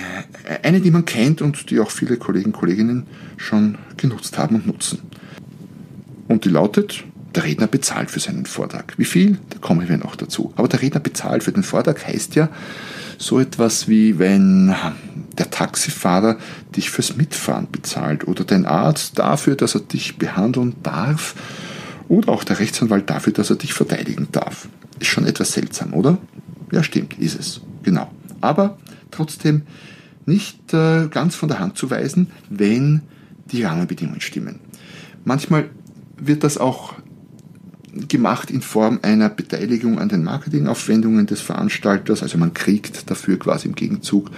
eine, 0.64 0.82
die 0.82 0.92
man 0.92 1.06
kennt 1.06 1.42
und 1.42 1.70
die 1.70 1.80
auch 1.80 1.92
viele 1.92 2.18
Kollegen 2.18 2.48
und 2.48 2.54
Kolleginnen 2.54 3.08
schon 3.38 3.78
genutzt 3.98 4.38
haben 4.38 4.56
und 4.56 4.68
nutzen. 4.68 5.00
Und 6.28 6.46
die 6.46 6.50
lautet, 6.50 7.04
der 7.36 7.44
Redner 7.44 7.68
bezahlt 7.68 8.10
für 8.10 8.20
seinen 8.20 8.46
Vortrag. 8.46 8.94
Wie 8.98 9.06
viel? 9.06 9.38
Da 9.50 9.60
kommen 9.60 9.88
wir 9.88 9.98
noch 9.98 10.16
dazu. 10.16 10.54
Aber 10.56 10.68
der 10.68 10.82
Redner 10.82 11.00
bezahlt 11.00 11.44
für 11.44 11.52
den 11.52 11.64
Vortrag 11.64 12.06
heißt 12.06 12.36
ja 12.36 12.50
so 13.18 13.40
etwas 13.40 13.88
wie, 13.88 14.20
wenn 14.20 14.74
der 15.38 15.50
Taxifahrer 15.50 16.38
dich 16.76 16.90
fürs 16.90 17.16
Mitfahren 17.16 17.68
bezahlt 17.72 18.28
oder 18.28 18.44
dein 18.44 18.66
Arzt 18.66 19.20
dafür, 19.20 19.56
dass 19.56 19.76
er 19.76 19.82
dich 19.82 20.18
behandeln 20.18 20.76
darf 20.84 21.36
oder 22.08 22.30
auch 22.30 22.44
der 22.44 22.60
Rechtsanwalt 22.60 23.10
dafür, 23.10 23.34
dass 23.34 23.50
er 23.50 23.58
dich 23.58 23.74
verteidigen 23.74 24.28
darf. 24.32 24.68
Ist 25.00 25.08
schon 25.08 25.26
etwas 25.26 25.54
seltsam, 25.54 25.94
oder? 25.94 26.18
Ja, 26.72 26.84
stimmt, 26.84 27.18
ist 27.20 27.40
es. 27.40 27.62
Genau. 27.84 28.12
Aber 28.42 28.78
trotzdem 29.12 29.64
nicht 30.26 30.74
äh, 30.74 31.08
ganz 31.08 31.36
von 31.36 31.50
der 31.50 31.60
Hand 31.60 31.78
zu 31.78 31.90
weisen, 31.90 32.28
wenn 32.50 33.02
die 33.52 33.64
Rahmenbedingungen 33.64 34.22
stimmen. 34.22 34.60
Manchmal 35.24 35.70
wird 36.18 36.44
das 36.44 36.58
auch 36.58 36.94
gemacht 38.08 38.52
in 38.52 38.62
Form 38.62 39.00
einer 39.02 39.30
Beteiligung 39.30 40.00
an 40.00 40.10
den 40.10 40.24
Marketingaufwendungen 40.24 41.26
des 41.26 41.42
Veranstalters. 41.42 42.22
Also 42.22 42.38
man 42.38 42.54
kriegt 42.54 43.10
dafür 43.10 43.40
quasi 43.40 43.68
im 43.68 43.76
Gegenzug 43.76 44.30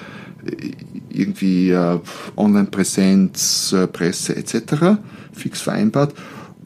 äh, 0.46 0.72
irgendwie 1.10 1.72
äh, 1.72 2.00
Online-Präsenz, 2.38 3.74
äh, 3.74 3.88
Presse 3.88 4.36
etc. 4.36 5.00
fix 5.34 5.62
vereinbart 5.62 6.14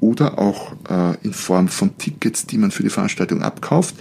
oder 0.03 0.37
auch 0.37 0.73
äh, 0.89 1.15
in 1.23 1.31
Form 1.31 1.69
von 1.69 1.97
Tickets, 1.97 2.45
die 2.45 2.57
man 2.57 2.71
für 2.71 2.83
die 2.83 2.89
Veranstaltung 2.89 3.41
abkauft 3.41 3.95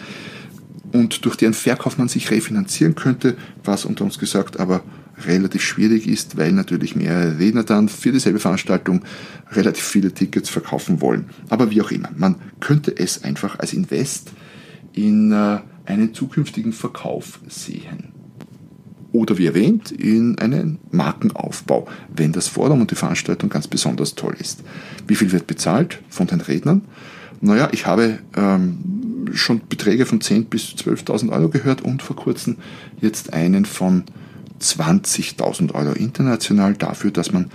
und 0.90 1.24
durch 1.24 1.36
deren 1.36 1.54
Verkauf 1.54 1.96
man 1.96 2.08
sich 2.08 2.32
refinanzieren 2.32 2.96
könnte, 2.96 3.36
was 3.62 3.84
unter 3.84 4.02
uns 4.02 4.18
gesagt 4.18 4.58
aber 4.58 4.82
relativ 5.24 5.62
schwierig 5.62 6.08
ist, 6.08 6.36
weil 6.36 6.50
natürlich 6.50 6.96
mehrere 6.96 7.38
Redner 7.38 7.62
dann 7.62 7.88
für 7.88 8.10
dieselbe 8.10 8.40
Veranstaltung 8.40 9.04
relativ 9.52 9.84
viele 9.84 10.12
Tickets 10.12 10.50
verkaufen 10.50 11.00
wollen. 11.00 11.26
Aber 11.48 11.70
wie 11.70 11.80
auch 11.80 11.92
immer, 11.92 12.10
man 12.16 12.34
könnte 12.58 12.96
es 12.96 13.22
einfach 13.22 13.60
als 13.60 13.72
Invest 13.72 14.32
in 14.92 15.30
äh, 15.30 15.60
einen 15.84 16.14
zukünftigen 16.14 16.72
Verkauf 16.72 17.38
sehen 17.48 18.11
oder 19.12 19.38
wie 19.38 19.46
erwähnt 19.46 19.90
in 19.90 20.38
einen 20.38 20.78
Markenaufbau, 20.90 21.86
wenn 22.14 22.32
das 22.32 22.48
Forum 22.48 22.80
und 22.80 22.90
die 22.90 22.96
Veranstaltung 22.96 23.50
ganz 23.50 23.68
besonders 23.68 24.14
toll 24.14 24.34
ist. 24.38 24.60
Wie 25.06 25.14
viel 25.14 25.32
wird 25.32 25.46
bezahlt 25.46 26.00
von 26.08 26.26
den 26.26 26.40
Rednern? 26.40 26.82
Naja, 27.40 27.68
ich 27.72 27.86
habe 27.86 28.18
ähm, 28.36 28.78
schon 29.34 29.62
Beträge 29.68 30.06
von 30.06 30.20
10.000 30.20 30.44
bis 30.44 30.62
12.000 30.74 31.30
Euro 31.30 31.48
gehört 31.48 31.82
und 31.82 32.02
vor 32.02 32.16
kurzem 32.16 32.56
jetzt 33.00 33.32
einen 33.32 33.64
von 33.64 34.04
20.000 34.60 35.74
Euro 35.74 35.92
international 35.92 36.74
dafür, 36.74 37.10
dass 37.10 37.32
man 37.32 37.50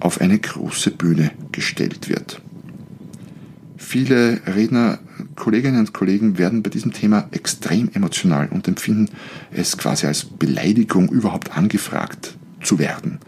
auf 0.00 0.20
eine 0.20 0.38
große 0.38 0.90
Bühne 0.90 1.32
gestellt 1.52 2.08
wird. 2.08 2.40
Viele 3.76 4.40
Redner 4.46 4.98
Kolleginnen 5.34 5.80
und 5.80 5.92
Kollegen 5.92 6.38
werden 6.38 6.62
bei 6.62 6.70
diesem 6.70 6.92
Thema 6.92 7.28
extrem 7.30 7.90
emotional 7.92 8.48
und 8.50 8.68
empfinden 8.68 9.10
es 9.50 9.76
quasi 9.76 10.06
als 10.06 10.24
Beleidigung, 10.24 11.08
überhaupt 11.08 11.56
angefragt 11.56 12.36
zu 12.62 12.78
werden. 12.78 13.18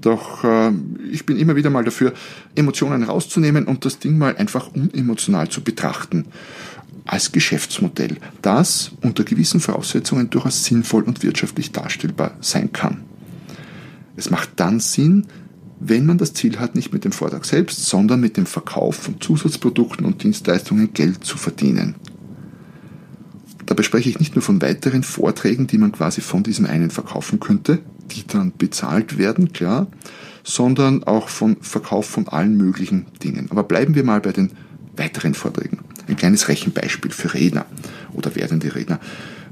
Doch 0.00 0.44
äh, 0.44 0.72
ich 1.10 1.24
bin 1.26 1.38
immer 1.38 1.56
wieder 1.56 1.70
mal 1.70 1.84
dafür, 1.84 2.12
Emotionen 2.54 3.04
rauszunehmen 3.04 3.66
und 3.66 3.84
das 3.84 3.98
Ding 3.98 4.18
mal 4.18 4.36
einfach 4.36 4.72
unemotional 4.74 5.48
zu 5.48 5.62
betrachten. 5.62 6.26
Als 7.04 7.32
Geschäftsmodell, 7.32 8.18
das 8.42 8.92
unter 9.00 9.24
gewissen 9.24 9.60
Voraussetzungen 9.60 10.30
durchaus 10.30 10.64
sinnvoll 10.64 11.02
und 11.02 11.22
wirtschaftlich 11.22 11.72
darstellbar 11.72 12.36
sein 12.40 12.72
kann. 12.72 13.02
Es 14.16 14.30
macht 14.30 14.50
dann 14.56 14.78
Sinn, 14.78 15.26
wenn 15.84 16.06
man 16.06 16.18
das 16.18 16.32
Ziel 16.32 16.58
hat, 16.58 16.74
nicht 16.74 16.92
mit 16.92 17.04
dem 17.04 17.12
Vortrag 17.12 17.44
selbst, 17.44 17.86
sondern 17.86 18.20
mit 18.20 18.36
dem 18.36 18.46
Verkauf 18.46 18.96
von 18.96 19.20
Zusatzprodukten 19.20 20.06
und 20.06 20.22
Dienstleistungen 20.22 20.92
Geld 20.92 21.24
zu 21.24 21.36
verdienen. 21.36 21.96
Dabei 23.66 23.82
spreche 23.82 24.08
ich 24.08 24.18
nicht 24.18 24.34
nur 24.34 24.42
von 24.42 24.62
weiteren 24.62 25.02
Vorträgen, 25.02 25.66
die 25.66 25.78
man 25.78 25.92
quasi 25.92 26.20
von 26.20 26.42
diesem 26.42 26.66
einen 26.66 26.90
verkaufen 26.90 27.40
könnte, 27.40 27.80
die 28.10 28.26
dann 28.26 28.52
bezahlt 28.56 29.18
werden, 29.18 29.52
klar, 29.52 29.88
sondern 30.44 31.04
auch 31.04 31.28
von 31.28 31.56
Verkauf 31.60 32.06
von 32.06 32.28
allen 32.28 32.56
möglichen 32.56 33.06
Dingen. 33.22 33.48
Aber 33.50 33.64
bleiben 33.64 33.94
wir 33.94 34.04
mal 34.04 34.20
bei 34.20 34.32
den 34.32 34.50
weiteren 34.96 35.34
Vorträgen. 35.34 35.78
Ein 36.08 36.16
kleines 36.16 36.48
Rechenbeispiel 36.48 37.10
für 37.10 37.34
Redner 37.34 37.66
oder 38.12 38.34
werdende 38.36 38.74
Redner. 38.74 39.00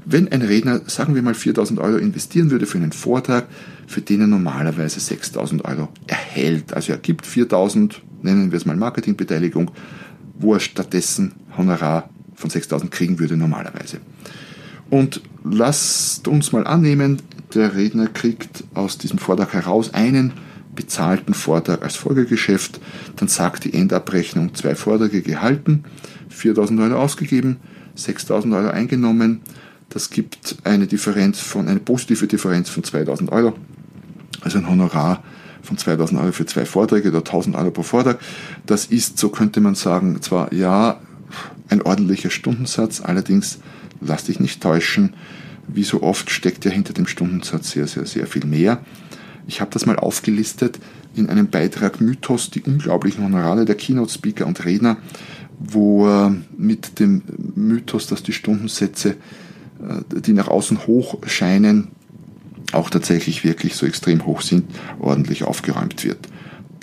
Wenn 0.05 0.31
ein 0.31 0.41
Redner, 0.41 0.81
sagen 0.87 1.13
wir 1.15 1.21
mal, 1.21 1.35
4000 1.35 1.79
Euro 1.79 1.97
investieren 1.97 2.49
würde 2.49 2.65
für 2.65 2.77
einen 2.77 2.91
Vortrag, 2.91 3.47
für 3.87 4.01
den 4.01 4.21
er 4.21 4.27
normalerweise 4.27 4.99
6000 4.99 5.63
Euro 5.65 5.89
erhält, 6.07 6.73
also 6.73 6.91
er 6.91 6.97
gibt 6.97 7.25
4000, 7.25 8.01
nennen 8.23 8.51
wir 8.51 8.57
es 8.57 8.65
mal 8.65 8.75
Marketingbeteiligung, 8.75 9.71
wo 10.39 10.55
er 10.55 10.59
stattdessen 10.59 11.33
Honorar 11.55 12.09
von 12.33 12.49
6000 12.49 12.91
kriegen 12.91 13.19
würde 13.19 13.37
normalerweise. 13.37 13.99
Und 14.89 15.21
lasst 15.43 16.27
uns 16.27 16.51
mal 16.51 16.65
annehmen, 16.65 17.21
der 17.53 17.75
Redner 17.75 18.07
kriegt 18.07 18.63
aus 18.73 18.97
diesem 18.97 19.19
Vortrag 19.19 19.53
heraus 19.53 19.93
einen 19.93 20.33
bezahlten 20.75 21.33
Vortrag 21.33 21.83
als 21.83 21.95
Folgegeschäft, 21.95 22.79
dann 23.17 23.27
sagt 23.27 23.65
die 23.65 23.73
Endabrechnung 23.73 24.55
zwei 24.55 24.75
Vorträge 24.75 25.21
gehalten, 25.21 25.83
4000 26.29 26.79
Euro 26.79 26.95
ausgegeben, 26.95 27.57
6000 27.95 28.53
Euro 28.53 28.69
eingenommen, 28.69 29.41
das 29.91 30.09
gibt 30.09 30.55
eine 30.63 30.87
Differenz 30.87 31.39
von, 31.39 31.67
eine 31.67 31.79
positive 31.79 32.25
Differenz 32.25 32.69
von 32.69 32.83
2000 32.83 33.31
Euro. 33.31 33.53
Also 34.41 34.57
ein 34.57 34.67
Honorar 34.67 35.23
von 35.61 35.77
2000 35.77 36.19
Euro 36.19 36.31
für 36.31 36.45
zwei 36.45 36.65
Vorträge 36.65 37.09
oder 37.09 37.19
1000 37.19 37.55
Euro 37.55 37.71
pro 37.71 37.83
Vortrag. 37.83 38.19
Das 38.65 38.85
ist, 38.85 39.17
so 39.17 39.29
könnte 39.29 39.59
man 39.61 39.75
sagen, 39.75 40.21
zwar 40.21 40.53
ja, 40.53 40.99
ein 41.69 41.81
ordentlicher 41.81 42.29
Stundensatz, 42.29 43.01
allerdings 43.01 43.59
lass 43.99 44.25
dich 44.25 44.39
nicht 44.39 44.63
täuschen, 44.63 45.13
wie 45.67 45.83
so 45.83 46.01
oft 46.01 46.29
steckt 46.29 46.65
ja 46.65 46.71
hinter 46.71 46.93
dem 46.93 47.07
Stundensatz 47.07 47.71
sehr, 47.71 47.87
sehr, 47.87 48.05
sehr 48.05 48.27
viel 48.27 48.45
mehr. 48.45 48.81
Ich 49.47 49.61
habe 49.61 49.71
das 49.71 49.85
mal 49.85 49.97
aufgelistet 49.97 50.79
in 51.15 51.29
einem 51.29 51.49
Beitrag 51.49 51.99
Mythos, 51.99 52.49
die 52.49 52.61
unglaublichen 52.61 53.23
Honorare 53.23 53.65
der 53.65 53.75
Keynote-Speaker 53.75 54.47
und 54.47 54.63
Redner, 54.65 54.97
wo 55.59 56.07
äh, 56.07 56.31
mit 56.57 56.99
dem 56.99 57.21
Mythos, 57.55 58.07
dass 58.07 58.23
die 58.23 58.33
Stundensätze, 58.33 59.15
die 60.25 60.33
nach 60.33 60.47
außen 60.47 60.85
hoch 60.87 61.17
scheinen, 61.25 61.89
auch 62.71 62.89
tatsächlich 62.89 63.43
wirklich 63.43 63.75
so 63.75 63.85
extrem 63.85 64.25
hoch 64.25 64.41
sind, 64.41 64.65
ordentlich 64.99 65.43
aufgeräumt 65.43 66.03
wird. 66.03 66.27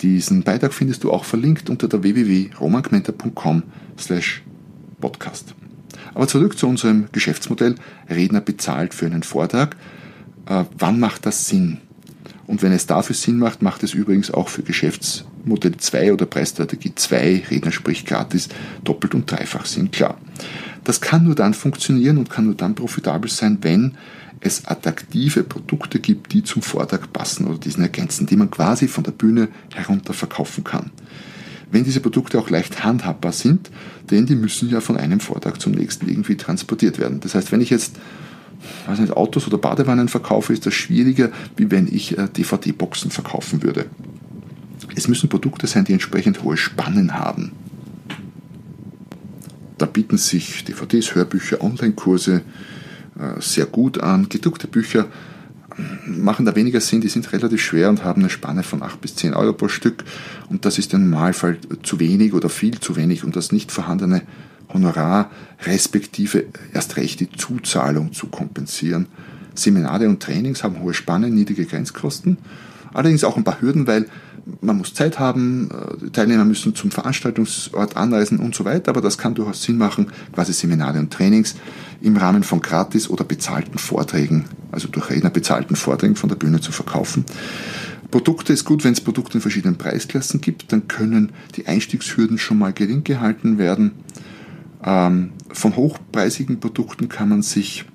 Diesen 0.01 0.43
Beitrag 0.43 0.73
findest 0.73 1.03
du 1.03 1.11
auch 1.11 1.25
verlinkt 1.25 1.69
unter 1.69 1.87
der 1.87 2.03
www.romangmenta.com 2.03 3.63
slash 3.97 4.43
podcast. 5.01 5.55
Aber 6.13 6.27
zurück 6.27 6.57
zu 6.57 6.67
unserem 6.67 7.07
Geschäftsmodell. 7.11 7.75
Redner 8.09 8.41
bezahlt 8.41 8.93
für 8.93 9.05
einen 9.05 9.23
Vortrag. 9.23 9.75
Äh, 10.45 10.65
wann 10.77 10.99
macht 10.99 11.25
das 11.25 11.47
Sinn? 11.47 11.79
Und 12.47 12.63
wenn 12.63 12.71
es 12.71 12.87
dafür 12.87 13.15
Sinn 13.15 13.37
macht, 13.37 13.61
macht 13.61 13.83
es 13.83 13.93
übrigens 13.93 14.31
auch 14.31 14.49
für 14.49 14.63
Geschäftsmodell 14.63 15.77
2 15.77 16.13
oder 16.13 16.25
Preisstrategie 16.25 16.93
2, 16.95 17.43
Redner 17.51 17.71
spricht 17.71 18.07
gratis, 18.07 18.49
doppelt 18.83 19.13
und 19.13 19.29
dreifach 19.29 19.65
Sinn, 19.65 19.91
klar. 19.91 20.17
Das 20.89 21.01
kann 21.01 21.23
nur 21.23 21.35
dann 21.35 21.53
funktionieren 21.53 22.17
und 22.17 22.31
kann 22.31 22.45
nur 22.45 22.55
dann 22.55 22.73
profitabel 22.73 23.29
sein, 23.29 23.59
wenn 23.61 23.95
es 24.39 24.65
attraktive 24.65 25.43
Produkte 25.43 25.99
gibt, 25.99 26.33
die 26.33 26.43
zum 26.43 26.63
Vortrag 26.63 27.13
passen 27.13 27.45
oder 27.45 27.59
diesen 27.59 27.83
ergänzen, 27.83 28.25
die 28.25 28.35
man 28.35 28.49
quasi 28.49 28.87
von 28.87 29.03
der 29.03 29.11
Bühne 29.11 29.49
herunter 29.71 30.13
verkaufen 30.13 30.63
kann. 30.63 30.89
Wenn 31.71 31.83
diese 31.83 31.99
Produkte 31.99 32.39
auch 32.39 32.49
leicht 32.49 32.83
handhabbar 32.83 33.33
sind, 33.33 33.69
denn 34.09 34.25
die 34.25 34.33
müssen 34.33 34.67
ja 34.67 34.81
von 34.81 34.97
einem 34.97 35.19
Vortrag 35.19 35.61
zum 35.61 35.73
nächsten 35.73 36.09
irgendwie 36.09 36.37
transportiert 36.37 36.97
werden. 36.97 37.19
Das 37.19 37.35
heißt, 37.35 37.51
wenn 37.51 37.61
ich 37.61 37.69
jetzt 37.69 37.99
weiß 38.87 38.97
nicht, 38.97 39.13
Autos 39.13 39.45
oder 39.45 39.59
Badewannen 39.59 40.07
verkaufe, 40.07 40.53
ist 40.53 40.65
das 40.65 40.73
schwieriger, 40.73 41.29
wie 41.55 41.69
wenn 41.69 41.85
ich 41.85 42.17
äh, 42.17 42.27
DVD-Boxen 42.35 43.11
verkaufen 43.11 43.61
würde. 43.61 43.85
Es 44.95 45.07
müssen 45.07 45.29
Produkte 45.29 45.67
sein, 45.67 45.85
die 45.85 45.93
entsprechend 45.93 46.41
hohe 46.41 46.57
Spannen 46.57 47.13
haben. 47.13 47.51
Da 49.79 49.85
bieten 49.85 50.17
sich 50.17 50.65
DVDs, 50.65 51.15
Hörbücher, 51.15 51.61
Online-Kurse 51.61 52.41
äh, 53.17 53.41
sehr 53.41 53.65
gut 53.65 53.99
an. 53.99 54.29
Gedruckte 54.29 54.67
Bücher 54.67 55.07
machen 56.05 56.45
da 56.45 56.55
weniger 56.55 56.81
Sinn, 56.81 57.01
die 57.01 57.07
sind 57.07 57.31
relativ 57.31 57.61
schwer 57.61 57.89
und 57.89 58.03
haben 58.03 58.21
eine 58.21 58.29
Spanne 58.29 58.63
von 58.63 58.83
8 58.83 58.99
bis 59.01 59.15
10 59.15 59.33
Euro 59.33 59.53
pro 59.53 59.67
Stück 59.67 60.03
und 60.49 60.65
das 60.65 60.77
ist 60.77 60.93
im 60.93 61.09
Normalfall 61.09 61.57
zu 61.83 61.99
wenig 61.99 62.33
oder 62.33 62.49
viel 62.49 62.79
zu 62.79 62.95
wenig, 62.95 63.23
um 63.23 63.31
das 63.31 63.51
nicht 63.51 63.71
vorhandene 63.71 64.23
Honorar 64.73 65.31
respektive 65.65 66.45
erst 66.73 66.97
recht 66.97 67.19
die 67.19 67.31
Zuzahlung 67.31 68.13
zu 68.13 68.27
kompensieren. 68.27 69.07
Seminare 69.55 70.07
und 70.07 70.21
Trainings 70.21 70.63
haben 70.63 70.79
hohe 70.79 70.93
Spannen, 70.93 71.33
niedrige 71.33 71.65
Grenzkosten, 71.65 72.37
allerdings 72.93 73.23
auch 73.23 73.37
ein 73.37 73.43
paar 73.43 73.61
Hürden, 73.61 73.87
weil 73.87 74.05
man 74.61 74.77
muss 74.77 74.93
Zeit 74.93 75.19
haben, 75.19 75.69
äh, 75.71 76.05
die 76.05 76.11
Teilnehmer 76.11 76.45
müssen 76.45 76.75
zum 76.75 76.91
Veranstaltungsort 76.91 77.95
anreisen 77.97 78.39
und 78.39 78.55
so 78.55 78.65
weiter, 78.65 78.89
aber 78.89 79.01
das 79.01 79.17
kann 79.17 79.35
durchaus 79.35 79.63
Sinn 79.63 79.77
machen, 79.77 80.07
quasi 80.33 80.53
Seminare 80.53 80.99
und 80.99 81.11
Trainings 81.11 81.55
im 82.01 82.17
Rahmen 82.17 82.43
von 82.43 82.61
gratis 82.61 83.09
oder 83.09 83.23
bezahlten 83.23 83.77
Vorträgen, 83.77 84.45
also 84.71 84.87
durch 84.87 85.09
Redner 85.09 85.29
bezahlten 85.29 85.75
Vorträgen 85.75 86.15
von 86.15 86.29
der 86.29 86.35
Bühne 86.35 86.61
zu 86.61 86.71
verkaufen. 86.71 87.25
Produkte 88.11 88.53
ist 88.53 88.65
gut, 88.65 88.83
wenn 88.83 88.93
es 88.93 89.01
Produkte 89.01 89.37
in 89.37 89.41
verschiedenen 89.41 89.77
Preisklassen 89.77 90.41
gibt, 90.41 90.71
dann 90.71 90.87
können 90.87 91.31
die 91.55 91.67
Einstiegshürden 91.67 92.37
schon 92.37 92.57
mal 92.57 92.73
gering 92.73 93.03
gehalten 93.03 93.57
werden. 93.57 93.91
Ähm, 94.83 95.31
von 95.51 95.75
hochpreisigen 95.75 96.59
Produkten 96.59 97.09
kann 97.09 97.29
man 97.29 97.41
sich 97.41 97.85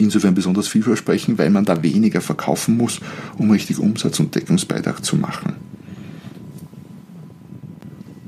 insofern 0.00 0.34
besonders 0.34 0.68
viel 0.68 0.82
versprechen, 0.82 1.38
weil 1.38 1.50
man 1.50 1.64
da 1.64 1.82
weniger 1.82 2.20
verkaufen 2.20 2.76
muss, 2.76 3.00
um 3.36 3.50
richtig 3.50 3.78
Umsatz 3.78 4.20
und 4.20 4.34
Deckungsbeitrag 4.34 5.04
zu 5.04 5.16
machen. 5.16 5.54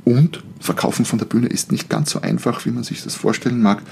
Und 0.04 0.42
Verkaufen 0.60 1.04
von 1.04 1.18
der 1.18 1.26
Bühne 1.26 1.48
ist 1.48 1.72
nicht 1.72 1.88
ganz 1.88 2.10
so 2.10 2.20
einfach, 2.20 2.64
wie 2.66 2.70
man 2.70 2.84
sich 2.84 3.02
das 3.02 3.16
vorstellen 3.16 3.60
mag. 3.60 3.82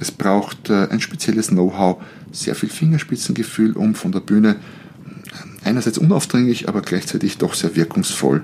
Es 0.00 0.10
braucht 0.10 0.70
äh, 0.70 0.88
ein 0.90 1.00
spezielles 1.00 1.48
Know-how, 1.48 2.02
sehr 2.32 2.54
viel 2.54 2.68
Fingerspitzengefühl, 2.68 3.72
um 3.72 3.94
von 3.94 4.10
der 4.10 4.20
Bühne 4.20 4.56
einerseits 5.62 5.98
unaufdringlich, 5.98 6.68
aber 6.68 6.80
gleichzeitig 6.80 7.38
doch 7.38 7.54
sehr 7.54 7.76
wirkungsvoll 7.76 8.42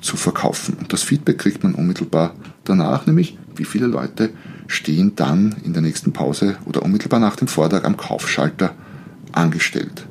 zu 0.00 0.16
verkaufen. 0.16 0.76
Und 0.78 0.92
das 0.92 1.02
Feedback 1.02 1.38
kriegt 1.38 1.64
man 1.64 1.74
unmittelbar 1.74 2.34
danach, 2.64 3.06
nämlich 3.06 3.36
wie 3.56 3.64
viele 3.64 3.86
Leute 3.86 4.30
stehen 4.72 5.14
dann 5.16 5.56
in 5.64 5.72
der 5.72 5.82
nächsten 5.82 6.12
Pause 6.12 6.56
oder 6.64 6.82
unmittelbar 6.82 7.20
nach 7.20 7.36
dem 7.36 7.48
Vortrag 7.48 7.84
am 7.84 7.96
Kaufschalter 7.96 8.74
angestellt. 9.32 10.06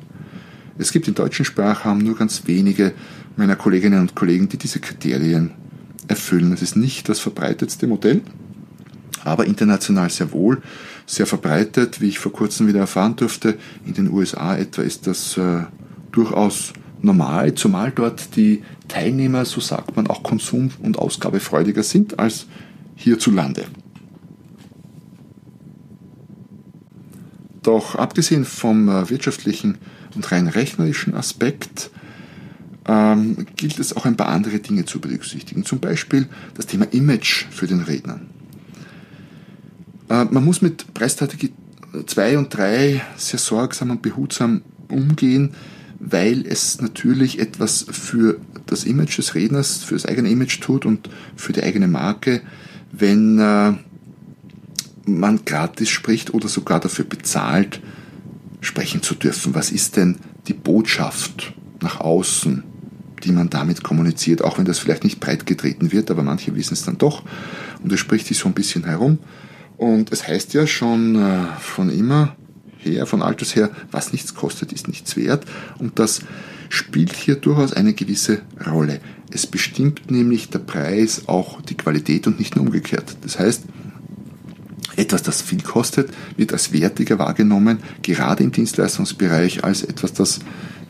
Es 0.78 0.92
gibt 0.92 1.08
im 1.08 1.16
deutschen 1.16 1.46
Sprachraum 1.46 1.98
nur 1.98 2.16
ganz 2.16 2.44
wenige 2.46 2.94
meiner 3.36 3.56
Kolleginnen 3.56 4.00
und 4.00 4.16
Kollegen, 4.16 4.50
die 4.50 4.58
diese 4.58 4.80
Kriterien 4.80 5.52
erfüllen. 6.08 6.54
Es 6.54 6.62
ist 6.62 6.76
nicht 6.76 7.10
das 7.10 7.20
verbreitetste 7.20 7.88
Modell, 7.88 8.22
aber 9.24 9.46
international 9.46 10.10
sehr 10.10 10.32
wohl, 10.32 10.62
sehr 11.06 11.26
verbreitet, 11.26 12.02
wie 12.02 12.10
ich 12.10 12.20
vor 12.20 12.32
kurzem 12.32 12.68
wieder 12.68 12.80
erfahren 12.80 13.16
durfte. 13.16 13.58
In 13.86 13.94
den 13.94 14.12
USA 14.12 14.56
etwa 14.56 14.82
ist 14.84 15.08
das 15.08 15.38
äh, 15.38 15.64
durchaus 16.12 16.74
normal, 17.02 17.56
zumal 17.56 17.92
dort 17.92 18.36
die 18.36 18.64
Teilnehmer, 18.88 19.46
so 19.46 19.60
sagt 19.60 19.96
man, 19.96 20.08
auch 20.08 20.24
konsum- 20.24 20.72
und 20.82 21.00
ausgabefreudiger 21.00 21.84
sind 21.84 22.20
als 22.20 22.46
hierzulande. 22.96 23.66
Doch 27.64 27.96
abgesehen 27.96 28.46
vom 28.46 28.90
äh, 28.90 29.10
wirtschaftlichen 29.10 29.78
und 30.16 30.32
rein 30.32 30.48
rechnerischen 30.48 31.14
Aspekt 31.14 31.92
ähm, 32.88 33.46
gilt 33.56 33.80
es 33.80 33.96
auch 33.96 34.06
ein 34.06 34.18
paar 34.18 34.30
andere 34.30 34.60
Dinge 34.60 34.86
zu 34.86 35.00
berücksichtigen. 35.00 35.64
Zum 35.64 35.80
Beispiel 35.80 36.28
das 36.56 36.66
Thema 36.66 36.86
Image 36.92 37.46
für 37.52 37.68
den 37.68 37.82
Redner. 37.82 38.20
Äh, 40.10 40.26
man 40.26 40.44
muss 40.44 40.62
mit 40.62 40.94
Preisstrategie 40.94 41.54
2 42.06 42.38
und 42.38 42.56
3 42.56 43.02
sehr 43.18 43.40
sorgsam 43.40 43.92
und 43.92 44.02
behutsam 44.02 44.62
umgehen, 44.88 45.52
weil 46.00 46.46
es 46.48 46.82
natürlich 46.82 47.40
etwas 47.40 47.86
für 47.92 48.40
das 48.66 48.86
Image 48.86 49.18
des 49.18 49.36
Redners, 49.36 49.84
für 49.84 49.94
das 49.94 50.06
eigene 50.06 50.30
Image 50.30 50.62
tut 50.62 50.86
und 50.86 51.10
für 51.36 51.54
die 51.54 51.62
eigene 51.62 51.88
Marke, 51.88 52.42
wenn 52.92 53.40
äh, 53.40 53.74
man 55.06 55.46
gratis 55.46 55.90
spricht 55.90 56.34
oder 56.34 56.48
sogar 56.48 56.80
dafür 56.80 57.06
bezahlt, 57.06 57.82
sprechen 58.62 59.02
zu 59.02 59.16
dürfen. 59.16 59.56
Was 59.56 59.72
ist 59.72 59.98
denn 59.98 60.18
die 60.48 60.54
Botschaft 60.54 61.54
nach 61.82 62.00
außen, 62.00 62.64
die 63.24 63.32
man 63.32 63.50
damit 63.50 63.84
kommuniziert, 63.84 64.44
auch 64.44 64.58
wenn 64.58 64.66
das 64.66 64.80
vielleicht 64.80 65.04
nicht 65.04 65.20
breit 65.20 65.46
getreten 65.46 65.92
wird, 65.92 66.12
aber 66.12 66.24
manche 66.24 66.56
wissen 66.56 66.74
es 66.74 66.84
dann 66.84 66.98
doch 66.98 67.24
und 67.84 67.92
es 67.92 68.00
spricht 68.00 68.28
sich 68.28 68.38
so 68.38 68.48
ein 68.48 68.54
bisschen 68.54 68.86
herum. 68.86 69.20
Und 69.78 70.12
es 70.12 70.28
heißt 70.28 70.54
ja 70.54 70.68
schon 70.68 71.16
äh, 71.16 71.46
von 71.60 71.90
immer 71.90 72.36
her, 72.78 73.06
von 73.06 73.22
alters 73.22 73.56
her, 73.56 73.70
was 73.92 74.12
nichts 74.12 74.36
kostet, 74.36 74.74
ist 74.74 74.88
nichts 74.88 75.16
wert. 75.16 75.46
Und 75.80 76.00
das 76.00 76.22
spielt 76.70 77.16
hier 77.16 77.36
durchaus 77.36 77.74
eine 77.74 77.94
gewisse 77.94 78.42
Rolle. 78.66 79.00
Es 79.32 79.48
bestimmt 79.48 80.12
nämlich 80.12 80.50
der 80.50 80.60
Preis 80.60 81.24
auch 81.28 81.62
die 81.62 81.76
Qualität 81.76 82.28
und 82.28 82.40
nicht 82.40 82.56
nur 82.56 82.66
umgekehrt. 82.66 83.18
Das 83.22 83.40
heißt, 83.40 83.64
etwas, 84.96 85.24
das 85.24 85.42
viel 85.42 85.62
kostet, 85.62 86.10
wird 86.38 86.54
als 86.54 86.74
wertiger 86.74 87.20
wahrgenommen, 87.20 87.80
gerade 88.02 88.44
im 88.44 88.52
Dienstleistungsbereich, 88.52 89.64
als 89.64 89.84
etwas, 89.84 90.14
das 90.14 90.40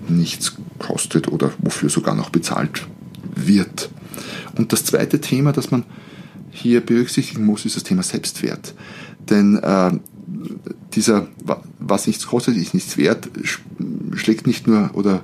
nichts 0.08 0.56
kostet 0.80 1.28
oder 1.28 1.52
wofür 1.60 1.90
sogar 1.90 2.16
noch 2.16 2.30
bezahlt 2.30 2.88
wird. 3.36 3.90
Und 4.58 4.74
das 4.74 4.86
zweite 4.86 5.22
Thema, 5.22 5.52
das 5.52 5.72
man 5.72 5.84
hier 6.50 6.82
berücksichtigen 6.82 7.46
muss, 7.46 7.66
ist 7.66 7.76
das 7.76 7.84
Thema 7.84 8.04
Selbstwert. 8.04 8.74
Denn 9.30 9.58
äh, 9.58 9.92
dieser, 10.94 11.28
was 11.80 12.08
nichts 12.08 12.28
kostet, 12.28 12.58
ist 12.58 12.74
nichts 12.74 12.98
wert, 12.98 13.30
schlägt 14.14 14.48
nicht 14.48 14.68
nur 14.68 14.92
oder 14.94 15.24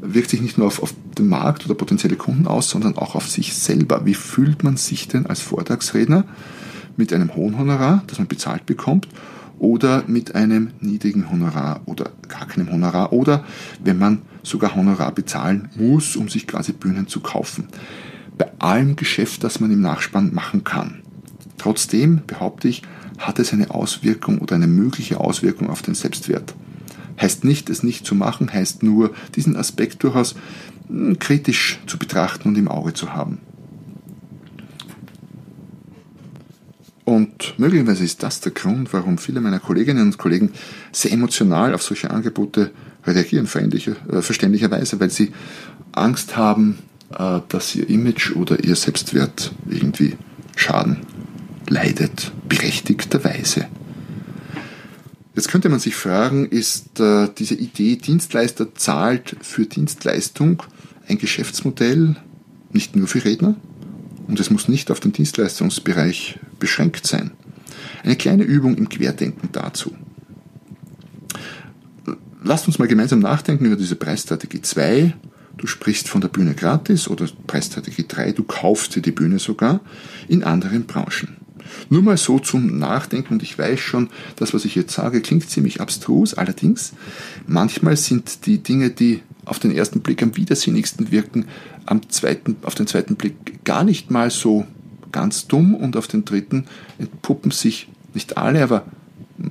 wirkt 0.00 0.30
sich 0.30 0.40
nicht 0.40 0.58
nur 0.58 0.68
auf, 0.68 0.82
auf 0.82 0.94
den 1.18 1.28
Markt 1.28 1.64
oder 1.64 1.74
potenzielle 1.74 2.16
Kunden 2.16 2.46
aus, 2.46 2.70
sondern 2.70 2.96
auch 2.96 3.14
auf 3.14 3.28
sich 3.28 3.54
selber. 3.54 4.04
Wie 4.04 4.14
fühlt 4.14 4.62
man 4.62 4.76
sich 4.76 5.08
denn 5.08 5.26
als 5.26 5.40
Vortragsredner? 5.40 6.24
Mit 6.98 7.12
einem 7.12 7.34
hohen 7.34 7.56
Honorar, 7.56 8.02
das 8.06 8.18
man 8.18 8.28
bezahlt 8.28 8.66
bekommt, 8.66 9.08
oder 9.58 10.04
mit 10.06 10.34
einem 10.34 10.70
niedrigen 10.80 11.30
Honorar 11.30 11.80
oder 11.86 12.10
gar 12.28 12.46
keinem 12.46 12.70
Honorar 12.70 13.12
oder 13.12 13.44
wenn 13.82 13.98
man 13.98 14.22
sogar 14.42 14.74
Honorar 14.74 15.12
bezahlen 15.12 15.68
muss, 15.76 16.16
um 16.16 16.28
sich 16.28 16.46
quasi 16.46 16.72
Bühnen 16.72 17.08
zu 17.08 17.20
kaufen. 17.20 17.68
Bei 18.36 18.50
allem 18.60 18.96
Geschäft, 18.96 19.42
das 19.42 19.58
man 19.60 19.72
im 19.72 19.80
Nachspann 19.80 20.32
machen 20.32 20.62
kann. 20.64 21.02
Trotzdem, 21.56 22.22
behaupte 22.26 22.68
ich, 22.68 22.82
hat 23.18 23.40
es 23.40 23.52
eine 23.52 23.70
Auswirkung 23.70 24.38
oder 24.38 24.54
eine 24.54 24.68
mögliche 24.68 25.18
Auswirkung 25.18 25.70
auf 25.70 25.82
den 25.82 25.94
Selbstwert. 25.94 26.54
Heißt 27.20 27.42
nicht, 27.42 27.68
es 27.68 27.82
nicht 27.82 28.06
zu 28.06 28.14
machen, 28.14 28.52
heißt 28.52 28.84
nur, 28.84 29.12
diesen 29.34 29.56
Aspekt 29.56 30.04
durchaus 30.04 30.36
hm, 30.86 31.18
kritisch 31.18 31.80
zu 31.86 31.98
betrachten 31.98 32.48
und 32.48 32.56
im 32.56 32.68
Auge 32.68 32.94
zu 32.94 33.12
haben. 33.12 33.38
Und 37.08 37.54
möglicherweise 37.56 38.04
ist 38.04 38.22
das 38.22 38.42
der 38.42 38.52
Grund, 38.52 38.92
warum 38.92 39.16
viele 39.16 39.40
meiner 39.40 39.60
Kolleginnen 39.60 40.02
und 40.02 40.18
Kollegen 40.18 40.52
sehr 40.92 41.10
emotional 41.10 41.72
auf 41.72 41.82
solche 41.82 42.10
Angebote 42.10 42.70
reagieren, 43.06 43.46
äh, 43.46 44.20
verständlicherweise, 44.20 45.00
weil 45.00 45.08
sie 45.08 45.32
Angst 45.92 46.36
haben, 46.36 46.80
äh, 47.18 47.40
dass 47.48 47.74
ihr 47.74 47.88
Image 47.88 48.36
oder 48.36 48.62
ihr 48.62 48.76
Selbstwert 48.76 49.52
irgendwie 49.70 50.18
Schaden 50.54 50.98
leidet, 51.66 52.30
berechtigterweise. 52.46 53.68
Jetzt 55.34 55.48
könnte 55.48 55.70
man 55.70 55.80
sich 55.80 55.96
fragen, 55.96 56.44
ist 56.44 57.00
äh, 57.00 57.30
diese 57.38 57.54
Idee, 57.54 57.96
Dienstleister 57.96 58.74
zahlt 58.74 59.34
für 59.40 59.64
Dienstleistung 59.64 60.62
ein 61.08 61.16
Geschäftsmodell 61.16 62.16
nicht 62.70 62.96
nur 62.96 63.08
für 63.08 63.24
Redner? 63.24 63.56
Und 64.26 64.38
es 64.40 64.50
muss 64.50 64.68
nicht 64.68 64.90
auf 64.90 65.00
den 65.00 65.12
Dienstleistungsbereich 65.14 66.38
beschränkt 66.58 67.06
sein. 67.06 67.32
Eine 68.02 68.16
kleine 68.16 68.44
Übung 68.44 68.76
im 68.76 68.88
Querdenken 68.88 69.50
dazu. 69.52 69.94
Lasst 72.42 72.66
uns 72.66 72.78
mal 72.78 72.88
gemeinsam 72.88 73.18
nachdenken 73.18 73.66
über 73.66 73.76
diese 73.76 73.96
Preisstrategie 73.96 74.62
2. 74.62 75.14
Du 75.56 75.66
sprichst 75.66 76.08
von 76.08 76.20
der 76.20 76.28
Bühne 76.28 76.54
gratis 76.54 77.08
oder 77.08 77.26
Preisstrategie 77.48 78.06
3, 78.06 78.32
du 78.32 78.44
kaufst 78.44 78.94
dir 78.94 79.02
die 79.02 79.10
Bühne 79.10 79.40
sogar 79.40 79.80
in 80.28 80.44
anderen 80.44 80.86
Branchen. 80.86 81.36
Nur 81.90 82.02
mal 82.02 82.16
so 82.16 82.38
zum 82.38 82.78
Nachdenken 82.78 83.34
und 83.34 83.42
ich 83.42 83.58
weiß 83.58 83.80
schon, 83.80 84.08
das, 84.36 84.54
was 84.54 84.64
ich 84.64 84.74
jetzt 84.76 84.94
sage, 84.94 85.20
klingt 85.20 85.50
ziemlich 85.50 85.80
abstrus. 85.80 86.34
Allerdings, 86.34 86.92
manchmal 87.46 87.96
sind 87.96 88.46
die 88.46 88.62
Dinge, 88.62 88.90
die 88.90 89.20
auf 89.44 89.58
den 89.58 89.72
ersten 89.72 90.00
Blick 90.00 90.22
am 90.22 90.36
widersinnigsten 90.36 91.10
wirken, 91.10 91.46
am 91.86 92.08
zweiten, 92.08 92.56
auf 92.62 92.74
den 92.74 92.86
zweiten 92.86 93.16
Blick 93.16 93.64
gar 93.64 93.84
nicht 93.84 94.10
mal 94.10 94.30
so 94.30 94.66
ganz 95.12 95.46
dumm 95.46 95.74
und 95.74 95.96
auf 95.96 96.08
den 96.08 96.24
dritten 96.24 96.66
entpuppen 96.98 97.50
sich 97.50 97.88
nicht 98.14 98.36
alle, 98.36 98.62
aber 98.62 98.86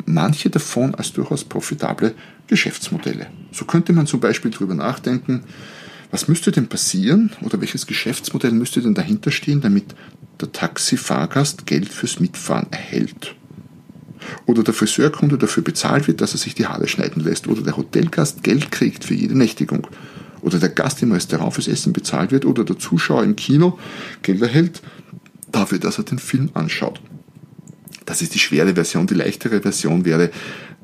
manche 0.05 0.49
davon 0.49 0.95
als 0.95 1.13
durchaus 1.13 1.43
profitable 1.43 2.13
Geschäftsmodelle. 2.47 3.27
So 3.51 3.65
könnte 3.65 3.93
man 3.93 4.07
zum 4.07 4.19
Beispiel 4.19 4.51
darüber 4.51 4.75
nachdenken, 4.75 5.43
was 6.11 6.27
müsste 6.27 6.51
denn 6.51 6.67
passieren 6.67 7.31
oder 7.41 7.59
welches 7.59 7.85
Geschäftsmodell 7.85 8.51
müsste 8.51 8.81
denn 8.81 8.93
dahinter 8.93 9.31
stehen, 9.31 9.61
damit 9.61 9.95
der 10.39 10.51
Taxifahrgast 10.51 11.65
Geld 11.65 11.89
fürs 11.89 12.19
Mitfahren 12.19 12.67
erhält? 12.71 13.35
Oder 14.45 14.63
der 14.63 14.73
Friseurkunde 14.73 15.37
dafür 15.37 15.63
bezahlt 15.63 16.07
wird, 16.07 16.21
dass 16.21 16.33
er 16.33 16.39
sich 16.39 16.55
die 16.55 16.67
Haare 16.67 16.87
schneiden 16.87 17.23
lässt? 17.23 17.47
Oder 17.47 17.61
der 17.61 17.77
Hotelgast 17.77 18.43
Geld 18.43 18.71
kriegt 18.71 19.03
für 19.03 19.13
jede 19.13 19.37
Nächtigung? 19.37 19.87
Oder 20.41 20.59
der 20.59 20.69
Gast 20.69 21.01
im 21.01 21.11
Restaurant 21.11 21.53
fürs 21.53 21.67
Essen 21.67 21.93
bezahlt 21.93 22.31
wird? 22.31 22.45
Oder 22.45 22.63
der 22.63 22.77
Zuschauer 22.77 23.23
im 23.23 23.35
Kino 23.35 23.77
Geld 24.21 24.41
erhält 24.41 24.81
dafür, 25.61 25.79
dass 25.79 25.97
er 25.97 26.03
den 26.03 26.19
Film 26.19 26.49
anschaut? 26.53 27.01
Das 28.05 28.21
ist 28.21 28.33
die 28.33 28.39
schwere 28.39 28.73
Version. 28.75 29.07
Die 29.07 29.13
leichtere 29.13 29.61
Version 29.61 30.05
wäre, 30.05 30.31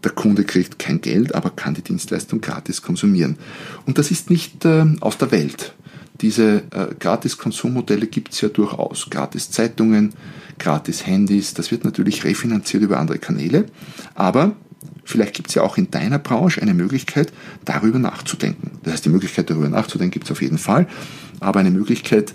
der 0.04 0.12
Kunde 0.12 0.44
kriegt 0.44 0.80
kein 0.80 1.00
Geld, 1.02 1.34
aber 1.34 1.50
kann 1.50 1.74
die 1.74 1.82
Dienstleistung 1.82 2.42
gratis 2.42 2.82
konsumieren. 2.82 3.38
Und 3.86 3.98
das 3.98 4.12
ist 4.12 4.30
nicht 4.30 4.66
äh, 4.66 4.86
aus 5.00 5.18
der 5.18 5.32
Welt. 5.32 5.74
Diese 6.22 6.64
äh, 6.72 6.94
Gratis-Konsummodelle 7.00 8.08
gibt 8.08 8.34
es 8.34 8.42
ja 8.42 8.50
durchaus. 8.50 9.10
Gratis-Zeitungen, 9.10 10.14
Gratis-Handys, 10.60 11.54
das 11.54 11.72
wird 11.72 11.86
natürlich 11.86 12.24
refinanziert 12.24 12.84
über 12.84 13.00
andere 13.00 13.20
Kanäle. 13.20 13.66
Aber 14.14 14.56
vielleicht 15.04 15.34
gibt 15.34 15.50
es 15.50 15.56
ja 15.56 15.64
auch 15.64 15.78
in 15.78 15.90
deiner 15.90 16.20
Branche 16.20 16.62
eine 16.62 16.74
Möglichkeit, 16.74 17.34
darüber 17.66 18.00
nachzudenken. 18.00 18.72
Das 18.84 18.94
heißt, 18.94 19.06
die 19.06 19.10
Möglichkeit, 19.10 19.50
darüber 19.50 19.70
nachzudenken, 19.70 20.12
gibt 20.12 20.26
es 20.26 20.32
auf 20.32 20.42
jeden 20.42 20.58
Fall. 20.58 20.88
Aber 21.40 21.60
eine 21.60 21.72
Möglichkeit, 21.72 22.34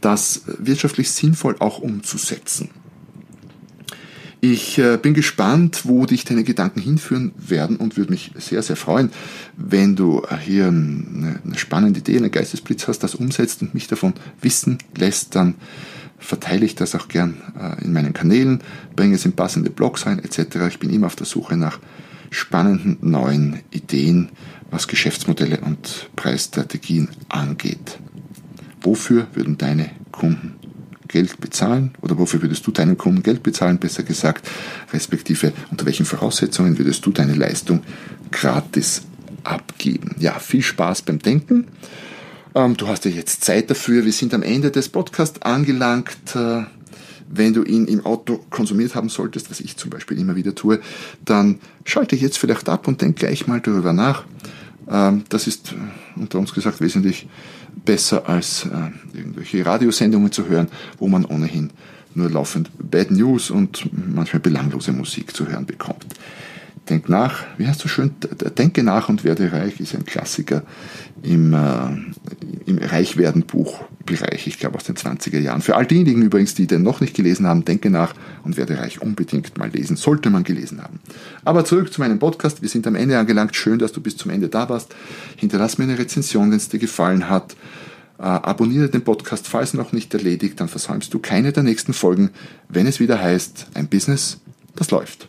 das 0.00 0.42
wirtschaftlich 0.46 1.10
sinnvoll 1.10 1.56
auch 1.58 1.78
umzusetzen. 1.78 2.70
Ich 4.42 4.78
äh, 4.78 4.96
bin 4.96 5.12
gespannt, 5.12 5.82
wo 5.84 6.06
dich 6.06 6.24
deine 6.24 6.44
Gedanken 6.44 6.80
hinführen 6.80 7.32
werden 7.36 7.76
und 7.76 7.98
würde 7.98 8.10
mich 8.10 8.32
sehr, 8.36 8.62
sehr 8.62 8.76
freuen, 8.76 9.10
wenn 9.58 9.96
du 9.96 10.22
äh, 10.22 10.36
hier 10.38 10.68
eine, 10.68 11.40
eine 11.44 11.58
spannende 11.58 12.00
Idee, 12.00 12.16
einen 12.16 12.30
Geistesblitz 12.30 12.88
hast, 12.88 13.00
das 13.00 13.14
umsetzt 13.14 13.60
und 13.60 13.74
mich 13.74 13.86
davon 13.86 14.14
wissen 14.40 14.78
lässt, 14.96 15.34
dann 15.34 15.56
verteile 16.18 16.64
ich 16.64 16.74
das 16.74 16.94
auch 16.94 17.08
gern 17.08 17.42
äh, 17.58 17.84
in 17.84 17.92
meinen 17.92 18.14
Kanälen, 18.14 18.62
bringe 18.96 19.16
es 19.16 19.26
in 19.26 19.32
passende 19.32 19.68
Blogs 19.68 20.06
rein 20.06 20.18
etc. 20.20 20.56
Ich 20.68 20.78
bin 20.78 20.88
immer 20.88 21.08
auf 21.08 21.16
der 21.16 21.26
Suche 21.26 21.58
nach 21.58 21.78
spannenden 22.30 22.96
neuen 23.02 23.60
Ideen, 23.70 24.30
was 24.70 24.88
Geschäftsmodelle 24.88 25.60
und 25.60 26.08
Preisstrategien 26.16 27.08
angeht. 27.28 27.98
Wofür 28.82 29.26
würden 29.34 29.58
deine 29.58 29.90
Kunden 30.12 30.54
Geld 31.10 31.40
bezahlen 31.40 31.92
oder 32.02 32.18
wofür 32.18 32.40
würdest 32.40 32.66
du 32.66 32.70
deinen 32.70 32.96
Kunden 32.96 33.22
Geld 33.22 33.42
bezahlen, 33.42 33.78
besser 33.78 34.04
gesagt, 34.04 34.48
respektive 34.92 35.52
unter 35.70 35.84
welchen 35.86 36.06
Voraussetzungen 36.06 36.78
würdest 36.78 37.04
du 37.04 37.10
deine 37.10 37.34
Leistung 37.34 37.82
gratis 38.30 39.02
abgeben. 39.42 40.14
Ja, 40.18 40.38
viel 40.38 40.62
Spaß 40.62 41.02
beim 41.02 41.18
Denken. 41.18 41.66
Ähm, 42.54 42.76
du 42.76 42.86
hast 42.86 43.04
ja 43.04 43.10
jetzt 43.10 43.44
Zeit 43.44 43.70
dafür. 43.70 44.04
Wir 44.04 44.12
sind 44.12 44.34
am 44.34 44.42
Ende 44.42 44.70
des 44.70 44.88
Podcasts 44.88 45.42
angelangt. 45.42 46.34
Äh, 46.34 46.64
wenn 47.32 47.54
du 47.54 47.62
ihn 47.62 47.86
im 47.86 48.04
Auto 48.04 48.40
konsumiert 48.50 48.96
haben 48.96 49.08
solltest, 49.08 49.50
was 49.50 49.60
ich 49.60 49.76
zum 49.76 49.90
Beispiel 49.90 50.18
immer 50.18 50.34
wieder 50.34 50.54
tue, 50.54 50.80
dann 51.24 51.60
schalte 51.84 52.16
jetzt 52.16 52.38
vielleicht 52.38 52.68
ab 52.68 52.88
und 52.88 53.00
denk 53.00 53.16
gleich 53.16 53.46
mal 53.46 53.60
darüber 53.60 53.92
nach. 53.92 54.24
Ähm, 54.88 55.24
das 55.28 55.46
ist 55.46 55.72
äh, 55.72 56.20
unter 56.20 56.38
uns 56.38 56.52
gesagt 56.52 56.80
wesentlich 56.80 57.28
besser 57.84 58.28
als 58.28 58.66
äh, 58.66 59.16
irgendwelche 59.16 59.64
Radiosendungen 59.64 60.32
zu 60.32 60.46
hören, 60.46 60.68
wo 60.98 61.08
man 61.08 61.24
ohnehin 61.24 61.70
nur 62.14 62.30
laufend 62.30 62.70
Bad 62.78 63.10
News 63.10 63.50
und 63.50 63.88
manchmal 63.92 64.40
belanglose 64.40 64.92
Musik 64.92 65.34
zu 65.34 65.46
hören 65.46 65.66
bekommt. 65.66 66.06
Denk 66.88 67.08
nach, 67.08 67.44
wie 67.56 67.68
heißt 67.68 67.84
du 67.84 67.88
schön, 67.88 68.12
denke 68.58 68.82
nach 68.82 69.08
und 69.08 69.22
werde 69.22 69.52
reich 69.52 69.78
ist 69.80 69.94
ein 69.94 70.04
Klassiker 70.04 70.62
im, 71.22 71.54
äh, 71.54 71.58
im 72.66 72.78
Reichwerden-Buchbereich, 74.10 74.46
ich 74.46 74.58
glaube 74.58 74.76
aus 74.76 74.84
den 74.84 74.96
20er 74.96 75.38
Jahren. 75.38 75.62
Für 75.62 75.76
all 75.76 75.86
diejenigen 75.86 76.22
übrigens, 76.22 76.54
die 76.54 76.66
den 76.66 76.82
noch 76.82 77.00
nicht 77.00 77.14
gelesen 77.14 77.46
haben, 77.46 77.64
denke 77.64 77.90
nach 77.90 78.14
und 78.44 78.56
werde 78.56 78.78
reich 78.78 79.00
unbedingt 79.02 79.56
mal 79.58 79.70
lesen, 79.70 79.96
sollte 79.96 80.30
man 80.30 80.44
gelesen 80.44 80.82
haben. 80.82 81.00
Aber 81.44 81.64
zurück 81.64 81.92
zu 81.92 82.00
meinem 82.00 82.18
Podcast, 82.18 82.62
wir 82.62 82.68
sind 82.68 82.86
am 82.86 82.94
Ende 82.94 83.18
angelangt, 83.18 83.56
schön, 83.56 83.78
dass 83.78 83.92
du 83.92 84.00
bis 84.00 84.16
zum 84.16 84.30
Ende 84.30 84.48
da 84.48 84.68
warst. 84.68 84.94
Hinterlass 85.36 85.78
mir 85.78 85.84
eine 85.84 85.98
Rezension, 85.98 86.50
wenn 86.50 86.56
es 86.56 86.68
dir 86.68 86.78
gefallen 86.78 87.28
hat. 87.28 87.54
Äh, 88.18 88.22
abonniere 88.22 88.88
den 88.88 89.02
Podcast, 89.02 89.48
falls 89.48 89.74
noch 89.74 89.92
nicht 89.92 90.12
erledigt, 90.12 90.60
dann 90.60 90.68
versäumst 90.68 91.12
du 91.14 91.18
keine 91.18 91.52
der 91.52 91.62
nächsten 91.62 91.92
Folgen, 91.92 92.30
wenn 92.68 92.86
es 92.86 93.00
wieder 93.00 93.20
heißt, 93.20 93.68
ein 93.74 93.88
Business, 93.88 94.38
das 94.76 94.90
läuft. 94.90 95.28